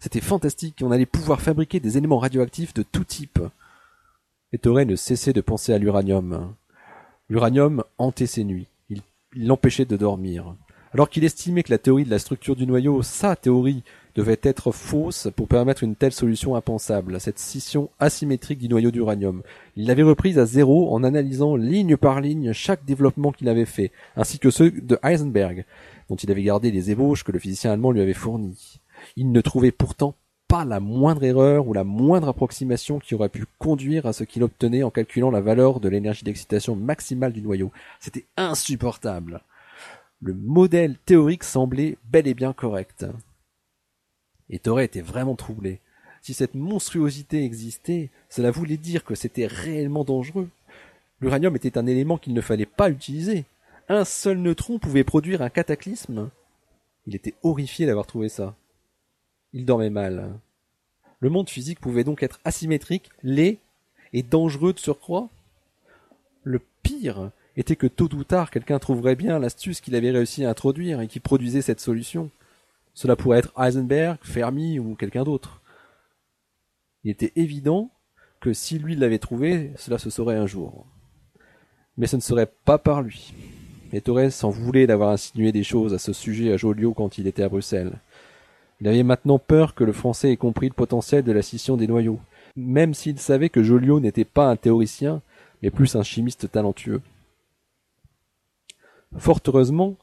C'était 0.00 0.22
fantastique, 0.22 0.80
on 0.82 0.90
allait 0.90 1.04
pouvoir 1.04 1.42
fabriquer 1.42 1.78
des 1.78 1.98
éléments 1.98 2.18
radioactifs 2.18 2.72
de 2.72 2.82
tout 2.82 3.04
type. 3.04 3.38
Ettore 4.50 4.86
ne 4.86 4.96
cessait 4.96 5.34
de 5.34 5.42
penser 5.42 5.74
à 5.74 5.78
l'uranium. 5.78 6.54
L'uranium 7.28 7.84
hantait 7.98 8.26
ses 8.26 8.44
nuits, 8.44 8.66
il 8.88 9.02
l'empêchait 9.36 9.84
de 9.84 9.98
dormir. 9.98 10.56
Alors 10.92 11.10
qu'il 11.10 11.22
estimait 11.22 11.62
que 11.62 11.70
la 11.70 11.78
théorie 11.78 12.06
de 12.06 12.10
la 12.10 12.18
structure 12.18 12.56
du 12.56 12.66
noyau, 12.66 13.02
sa 13.02 13.36
théorie, 13.36 13.84
devait 14.16 14.40
être 14.42 14.72
fausse 14.72 15.28
pour 15.36 15.46
permettre 15.46 15.84
une 15.84 15.94
telle 15.94 16.12
solution 16.12 16.56
impensable, 16.56 17.20
cette 17.20 17.38
scission 17.38 17.90
asymétrique 18.00 18.58
du 18.58 18.68
noyau 18.68 18.90
d'uranium. 18.90 19.42
Il 19.76 19.86
l'avait 19.86 20.02
reprise 20.02 20.38
à 20.38 20.46
zéro 20.46 20.92
en 20.92 21.04
analysant 21.04 21.54
ligne 21.56 21.96
par 21.96 22.20
ligne 22.20 22.52
chaque 22.52 22.84
développement 22.84 23.32
qu'il 23.32 23.48
avait 23.48 23.66
fait, 23.66 23.92
ainsi 24.16 24.38
que 24.38 24.50
ceux 24.50 24.70
de 24.70 24.98
Heisenberg, 25.04 25.64
dont 26.08 26.16
il 26.16 26.30
avait 26.30 26.42
gardé 26.42 26.72
les 26.72 26.90
ébauches 26.90 27.22
que 27.22 27.32
le 27.32 27.38
physicien 27.38 27.70
allemand 27.70 27.92
lui 27.92 28.00
avait 28.00 28.14
fournies. 28.14 28.80
Il 29.16 29.32
ne 29.32 29.40
trouvait 29.40 29.72
pourtant 29.72 30.14
pas 30.48 30.64
la 30.64 30.80
moindre 30.80 31.22
erreur 31.22 31.68
ou 31.68 31.72
la 31.72 31.84
moindre 31.84 32.28
approximation 32.28 32.98
qui 32.98 33.14
aurait 33.14 33.28
pu 33.28 33.44
conduire 33.58 34.06
à 34.06 34.12
ce 34.12 34.24
qu'il 34.24 34.42
obtenait 34.42 34.82
en 34.82 34.90
calculant 34.90 35.30
la 35.30 35.40
valeur 35.40 35.78
de 35.78 35.88
l'énergie 35.88 36.24
d'excitation 36.24 36.74
maximale 36.74 37.32
du 37.32 37.40
noyau. 37.40 37.70
C'était 38.00 38.26
insupportable. 38.36 39.42
Le 40.20 40.34
modèle 40.34 40.96
théorique 41.06 41.44
semblait 41.44 41.96
bel 42.10 42.26
et 42.26 42.34
bien 42.34 42.52
correct. 42.52 43.06
Et 44.50 44.58
Torre 44.58 44.80
était 44.80 45.00
vraiment 45.00 45.36
troublé. 45.36 45.80
Si 46.20 46.34
cette 46.34 46.54
monstruosité 46.54 47.44
existait, 47.44 48.10
cela 48.28 48.50
voulait 48.50 48.76
dire 48.76 49.04
que 49.04 49.14
c'était 49.14 49.46
réellement 49.46 50.04
dangereux. 50.04 50.48
L'uranium 51.20 51.54
était 51.56 51.78
un 51.78 51.86
élément 51.86 52.18
qu'il 52.18 52.34
ne 52.34 52.40
fallait 52.40 52.66
pas 52.66 52.90
utiliser. 52.90 53.44
Un 53.88 54.04
seul 54.04 54.38
neutron 54.38 54.78
pouvait 54.78 55.04
produire 55.04 55.42
un 55.42 55.48
cataclysme. 55.48 56.30
Il 57.06 57.14
était 57.14 57.34
horrifié 57.42 57.86
d'avoir 57.86 58.06
trouvé 58.06 58.28
ça. 58.28 58.54
Il 59.52 59.64
dormait 59.64 59.90
mal. 59.90 60.38
Le 61.18 61.30
monde 61.30 61.50
physique 61.50 61.80
pouvait 61.80 62.04
donc 62.04 62.22
être 62.22 62.40
asymétrique, 62.44 63.10
laid 63.22 63.58
et 64.12 64.22
dangereux 64.22 64.72
de 64.72 64.78
surcroît. 64.78 65.28
Le 66.44 66.60
pire 66.82 67.30
était 67.56 67.76
que 67.76 67.86
tôt 67.86 68.08
ou 68.14 68.24
tard 68.24 68.50
quelqu'un 68.50 68.78
trouverait 68.78 69.16
bien 69.16 69.38
l'astuce 69.38 69.80
qu'il 69.80 69.94
avait 69.94 70.10
réussi 70.10 70.44
à 70.44 70.50
introduire 70.50 71.00
et 71.00 71.08
qui 71.08 71.20
produisait 71.20 71.62
cette 71.62 71.80
solution. 71.80 72.30
Cela 72.94 73.16
pourrait 73.16 73.38
être 73.38 73.52
Heisenberg, 73.58 74.18
Fermi 74.22 74.78
ou 74.78 74.94
quelqu'un 74.94 75.24
d'autre. 75.24 75.60
Il 77.04 77.10
était 77.10 77.32
évident 77.36 77.90
que 78.40 78.52
si 78.52 78.78
lui 78.78 78.96
l'avait 78.96 79.18
trouvé, 79.18 79.72
cela 79.76 79.98
se 79.98 80.10
saurait 80.10 80.36
un 80.36 80.46
jour. 80.46 80.86
Mais 81.96 82.06
ce 82.06 82.16
ne 82.16 82.22
serait 82.22 82.50
pas 82.64 82.78
par 82.78 83.02
lui. 83.02 83.34
Et 83.92 84.00
Torres 84.00 84.32
s'en 84.32 84.50
voulait 84.50 84.86
d'avoir 84.86 85.10
insinué 85.10 85.52
des 85.52 85.64
choses 85.64 85.92
à 85.92 85.98
ce 85.98 86.12
sujet 86.12 86.52
à 86.52 86.56
Joliot 86.56 86.94
quand 86.94 87.18
il 87.18 87.26
était 87.26 87.42
à 87.42 87.48
Bruxelles. 87.48 87.98
Il 88.80 88.88
avait 88.88 89.02
maintenant 89.02 89.38
peur 89.38 89.74
que 89.74 89.84
le 89.84 89.92
Français 89.92 90.32
ait 90.32 90.36
compris 90.36 90.68
le 90.68 90.74
potentiel 90.74 91.22
de 91.22 91.32
la 91.32 91.42
scission 91.42 91.76
des 91.76 91.86
noyaux, 91.86 92.18
même 92.56 92.94
s'il 92.94 93.18
savait 93.18 93.50
que 93.50 93.62
Joliot 93.62 94.00
n'était 94.00 94.24
pas 94.24 94.48
un 94.48 94.56
théoricien, 94.56 95.20
mais 95.62 95.70
plus 95.70 95.96
un 95.96 96.02
chimiste 96.02 96.50
talentueux. 96.50 97.02
Fort 99.18 99.40
heureusement, 99.46 99.96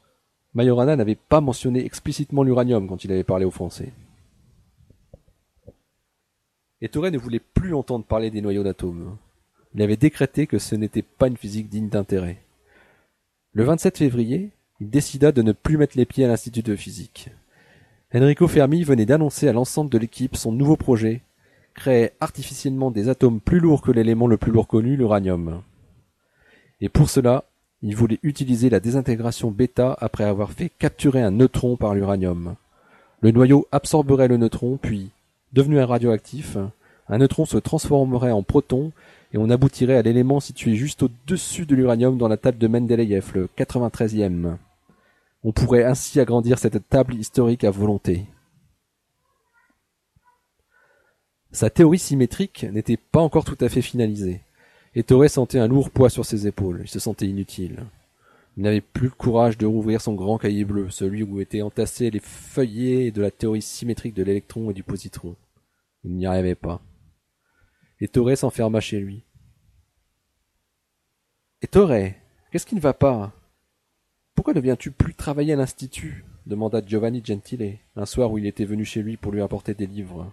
Majorana 0.54 0.96
n'avait 0.96 1.16
pas 1.16 1.40
mentionné 1.40 1.84
explicitement 1.84 2.42
l'uranium 2.42 2.86
quand 2.86 3.04
il 3.04 3.12
avait 3.12 3.24
parlé 3.24 3.44
aux 3.44 3.50
Français. 3.50 3.92
Et 6.80 6.88
Torre 6.88 7.10
ne 7.10 7.18
voulait 7.18 7.40
plus 7.40 7.74
entendre 7.74 8.04
parler 8.04 8.30
des 8.30 8.40
noyaux 8.40 8.62
d'atomes. 8.62 9.16
Il 9.74 9.82
avait 9.82 9.96
décrété 9.96 10.46
que 10.46 10.58
ce 10.58 10.76
n'était 10.76 11.02
pas 11.02 11.26
une 11.26 11.36
physique 11.36 11.68
digne 11.68 11.88
d'intérêt. 11.88 12.38
Le 13.52 13.64
27 13.64 13.98
février, 13.98 14.50
il 14.80 14.88
décida 14.88 15.32
de 15.32 15.42
ne 15.42 15.52
plus 15.52 15.76
mettre 15.76 15.96
les 15.96 16.06
pieds 16.06 16.24
à 16.24 16.28
l'Institut 16.28 16.62
de 16.62 16.76
physique. 16.76 17.30
Enrico 18.14 18.48
Fermi 18.48 18.84
venait 18.84 19.04
d'annoncer 19.04 19.48
à 19.48 19.52
l'ensemble 19.52 19.90
de 19.90 19.98
l'équipe 19.98 20.34
son 20.34 20.50
nouveau 20.50 20.76
projet, 20.76 21.20
créer 21.74 22.12
artificiellement 22.20 22.90
des 22.90 23.10
atomes 23.10 23.38
plus 23.38 23.60
lourds 23.60 23.82
que 23.82 23.90
l'élément 23.90 24.26
le 24.26 24.38
plus 24.38 24.50
lourd 24.50 24.66
connu, 24.66 24.96
l'uranium. 24.96 25.60
Et 26.80 26.88
pour 26.88 27.10
cela, 27.10 27.44
il 27.82 27.94
voulait 27.94 28.18
utiliser 28.22 28.70
la 28.70 28.80
désintégration 28.80 29.50
bêta 29.50 29.94
après 30.00 30.24
avoir 30.24 30.52
fait 30.52 30.70
capturer 30.78 31.20
un 31.20 31.32
neutron 31.32 31.76
par 31.76 31.94
l'uranium. 31.94 32.54
Le 33.20 33.30
noyau 33.30 33.68
absorberait 33.72 34.28
le 34.28 34.38
neutron, 34.38 34.78
puis, 34.80 35.10
devenu 35.52 35.78
un 35.78 35.84
radioactif, 35.84 36.56
un 37.10 37.18
neutron 37.18 37.44
se 37.44 37.58
transformerait 37.58 38.30
en 38.30 38.42
proton 38.42 38.90
et 39.34 39.38
on 39.38 39.50
aboutirait 39.50 39.98
à 39.98 40.02
l'élément 40.02 40.40
situé 40.40 40.76
juste 40.76 41.02
au-dessus 41.02 41.66
de 41.66 41.74
l'uranium 41.74 42.16
dans 42.16 42.28
la 42.28 42.38
table 42.38 42.56
de 42.56 42.68
Mendeleïev, 42.68 43.32
le 43.34 43.50
93e. 43.58 44.56
On 45.44 45.52
pourrait 45.52 45.84
ainsi 45.84 46.18
agrandir 46.18 46.58
cette 46.58 46.88
table 46.88 47.14
historique 47.14 47.64
à 47.64 47.70
volonté. 47.70 48.26
Sa 51.52 51.70
théorie 51.70 51.98
symétrique 51.98 52.64
n'était 52.64 52.96
pas 52.96 53.20
encore 53.20 53.44
tout 53.44 53.56
à 53.60 53.68
fait 53.68 53.82
finalisée, 53.82 54.42
et 54.94 55.02
Torres 55.02 55.30
sentait 55.30 55.58
un 55.58 55.68
lourd 55.68 55.90
poids 55.90 56.10
sur 56.10 56.24
ses 56.24 56.46
épaules, 56.46 56.82
il 56.82 56.88
se 56.88 56.98
sentait 56.98 57.26
inutile. 57.26 57.86
Il 58.56 58.64
n'avait 58.64 58.80
plus 58.80 59.06
le 59.06 59.14
courage 59.14 59.56
de 59.56 59.66
rouvrir 59.66 60.00
son 60.00 60.14
grand 60.14 60.36
cahier 60.36 60.64
bleu, 60.64 60.90
celui 60.90 61.22
où 61.22 61.40
étaient 61.40 61.62
entassés 61.62 62.10
les 62.10 62.20
feuillets 62.20 63.12
de 63.12 63.22
la 63.22 63.30
théorie 63.30 63.62
symétrique 63.62 64.14
de 64.14 64.24
l'électron 64.24 64.70
et 64.70 64.74
du 64.74 64.82
positron. 64.82 65.36
Il 66.02 66.16
n'y 66.16 66.26
arrivait 66.26 66.56
pas. 66.56 66.82
Et 68.00 68.08
Torres 68.08 68.36
s'enferma 68.36 68.80
chez 68.80 68.98
lui. 68.98 69.22
Et 71.62 71.68
qu'est-ce 71.68 72.66
qui 72.66 72.74
ne 72.74 72.80
va 72.80 72.94
pas? 72.94 73.32
Pourquoi 74.38 74.54
ne 74.54 74.60
viens-tu 74.60 74.92
plus 74.92 75.14
travailler 75.14 75.54
à 75.54 75.56
l'Institut 75.56 76.24
demanda 76.46 76.80
Giovanni 76.86 77.20
Gentile, 77.24 77.78
un 77.96 78.06
soir 78.06 78.30
où 78.30 78.38
il 78.38 78.46
était 78.46 78.64
venu 78.64 78.84
chez 78.84 79.02
lui 79.02 79.16
pour 79.16 79.32
lui 79.32 79.42
apporter 79.42 79.74
des 79.74 79.88
livres. 79.88 80.32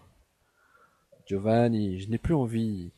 Giovanni, 1.25 1.99
je 2.01 2.09
n'ai 2.11 2.19
plus 2.19 2.35
envie. 2.35 2.91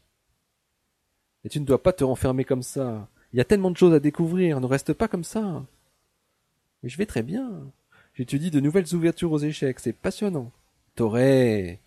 Et 1.46 1.50
tu 1.50 1.62
ne 1.62 1.66
dois 1.66 1.82
pas 1.82 1.94
te 1.94 2.04
renfermer 2.04 2.44
comme 2.44 2.62
ça. 2.62 3.08
Il 3.32 3.38
y 3.38 3.40
a 3.40 3.46
tellement 3.46 3.72
de 3.72 3.78
choses 3.78 3.94
à 3.94 4.02
découvrir, 4.02 4.60
ne 4.60 4.66
reste 4.66 4.92
pas 4.92 5.08
comme 5.08 5.24
ça. 5.24 5.66
Mais 6.84 6.90
je 6.90 6.98
vais 6.98 7.06
très 7.06 7.24
bien. 7.24 7.72
J'étudie 8.14 8.52
de 8.52 8.60
nouvelles 8.60 8.94
ouvertures 8.94 9.32
aux 9.32 9.40
échecs, 9.40 9.80
c'est 9.80 9.94
passionnant. 9.94 10.52
T'aurais. 10.96 11.80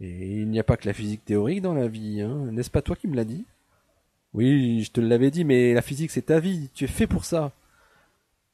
Et 0.00 0.36
il 0.36 0.50
n'y 0.50 0.60
a 0.60 0.64
pas 0.64 0.76
que 0.76 0.86
la 0.86 0.92
physique 0.92 1.24
théorique 1.24 1.62
dans 1.62 1.72
la 1.72 1.88
vie, 1.88 2.20
hein. 2.20 2.52
N'est-ce 2.52 2.70
pas 2.70 2.82
toi 2.82 2.94
qui 2.94 3.08
me 3.08 3.16
l'as 3.16 3.24
dit? 3.24 3.46
Oui, 4.34 4.82
je 4.82 4.92
te 4.92 5.00
l'avais 5.00 5.30
dit, 5.30 5.46
mais 5.46 5.72
la 5.72 5.80
physique 5.80 6.10
c'est 6.10 6.26
ta 6.26 6.40
vie, 6.40 6.68
tu 6.74 6.84
es 6.84 6.88
fait 6.88 7.06
pour 7.06 7.24
ça. 7.24 7.52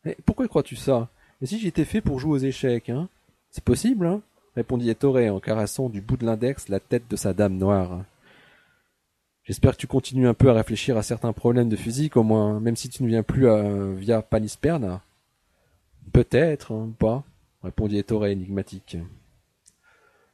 Mais 0.04 0.16
pourquoi 0.24 0.48
crois-tu 0.48 0.76
ça? 0.76 1.08
Et 1.40 1.46
si 1.46 1.58
j'étais 1.58 1.84
fait 1.84 2.00
pour 2.00 2.18
jouer 2.18 2.32
aux 2.32 2.44
échecs, 2.44 2.88
hein? 2.88 3.08
C'est 3.50 3.64
possible, 3.64 4.06
hein? 4.06 4.20
répondit 4.56 4.90
Ettore 4.90 5.18
en 5.18 5.40
caressant 5.40 5.88
du 5.88 6.00
bout 6.00 6.16
de 6.16 6.26
l'index 6.26 6.68
la 6.68 6.80
tête 6.80 7.08
de 7.08 7.16
sa 7.16 7.32
dame 7.32 7.56
noire. 7.56 8.02
J'espère 9.44 9.72
que 9.72 9.80
tu 9.80 9.86
continues 9.86 10.28
un 10.28 10.34
peu 10.34 10.50
à 10.50 10.54
réfléchir 10.54 10.96
à 10.96 11.02
certains 11.02 11.32
problèmes 11.32 11.68
de 11.68 11.76
physique, 11.76 12.16
au 12.16 12.22
moins, 12.22 12.60
même 12.60 12.76
si 12.76 12.88
tu 12.88 13.02
ne 13.02 13.08
viens 13.08 13.22
plus 13.22 13.48
à, 13.48 13.62
via 13.94 14.20
Panisperna. 14.20 15.00
Peut-être, 16.12 16.72
hein, 16.72 16.90
pas, 16.98 17.24
répondit 17.62 17.98
Ettore 17.98 18.26
énigmatique. 18.26 18.98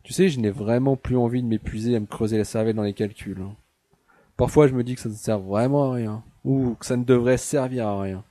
Tu 0.03 0.12
sais, 0.12 0.29
je 0.29 0.40
n'ai 0.40 0.50
vraiment 0.50 0.96
plus 0.96 1.16
envie 1.16 1.42
de 1.42 1.46
m'épuiser 1.46 1.94
à 1.94 2.00
me 2.00 2.07
creuser 2.07 2.38
la 2.38 2.44
cervelle 2.44 2.77
dans 2.77 2.83
les 2.83 2.92
calculs. 2.92 3.44
Parfois, 4.37 4.66
je 4.66 4.74
me 4.74 4.83
dis 4.83 4.96
que 4.96 5.00
ça 5.00 5.09
ne 5.09 5.14
sert 5.14 5.38
vraiment 5.38 5.92
à 5.92 5.94
rien, 5.94 6.24
ou 6.44 6.74
que 6.74 6.87
ça 6.87 6.96
ne 6.96 7.05
devrait 7.05 7.38
servir 7.38 7.87
à 7.87 8.03
rien. 8.03 8.24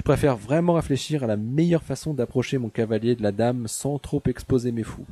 Je 0.00 0.02
préfère 0.02 0.38
vraiment 0.38 0.72
réfléchir 0.72 1.24
à 1.24 1.26
la 1.26 1.36
meilleure 1.36 1.82
façon 1.82 2.14
d'approcher 2.14 2.56
mon 2.56 2.70
cavalier 2.70 3.14
de 3.14 3.22
la 3.22 3.32
dame 3.32 3.68
sans 3.68 3.98
trop 3.98 4.22
exposer 4.24 4.72
mes 4.72 4.82
fous. 4.82 5.04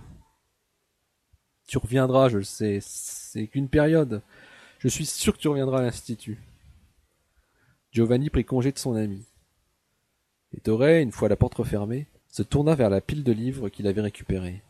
Tu 1.67 1.77
reviendras, 1.77 2.31
je 2.31 2.39
le 2.39 2.45
sais, 2.45 2.79
c'est 2.81 3.49
qu'une 3.49 3.69
période. 3.69 4.23
Je 4.79 4.89
suis 4.89 5.05
sûr 5.05 5.35
que 5.35 5.43
tu 5.43 5.49
reviendras 5.49 5.81
à 5.81 5.83
l'institut. 5.83 6.39
Giovanni 7.93 8.31
prit 8.31 8.47
congé 8.47 8.73
de 8.73 8.79
son 8.79 8.95
ami. 8.95 9.27
Et 10.55 11.03
une 11.03 11.13
fois 11.13 11.29
la 11.29 11.37
porte 11.37 11.57
refermée, 11.57 12.07
se 12.29 12.43
tourna 12.43 12.75
vers 12.75 12.89
la 12.89 13.03
pile 13.03 13.25
de 13.25 13.33
livres 13.33 13.69
qu'il 13.69 13.89
avait 13.89 14.01
récupérés. 14.01 14.63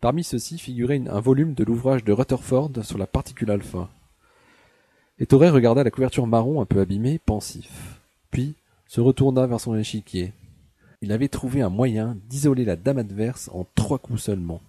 Parmi 0.00 0.24
ceux-ci 0.24 0.58
figurait 0.58 1.00
un 1.08 1.20
volume 1.20 1.54
de 1.54 1.62
l'ouvrage 1.62 2.02
de 2.02 2.12
Rutherford 2.12 2.72
sur 2.82 2.98
la 2.98 3.06
particule 3.06 3.52
alpha. 3.52 3.90
Et 5.20 5.26
regarda 5.30 5.84
la 5.84 5.92
couverture 5.92 6.26
marron 6.26 6.60
un 6.60 6.66
peu 6.66 6.80
abîmée, 6.80 7.20
pensif. 7.20 8.00
Puis, 8.32 8.56
se 8.86 9.00
retourna 9.00 9.46
vers 9.46 9.60
son 9.60 9.74
échiquier. 9.74 10.32
Il 11.00 11.12
avait 11.12 11.28
trouvé 11.28 11.60
un 11.60 11.68
moyen 11.68 12.16
d'isoler 12.28 12.64
la 12.64 12.76
dame 12.76 12.98
adverse 12.98 13.50
en 13.52 13.66
trois 13.74 13.98
coups 13.98 14.22
seulement. 14.22 14.60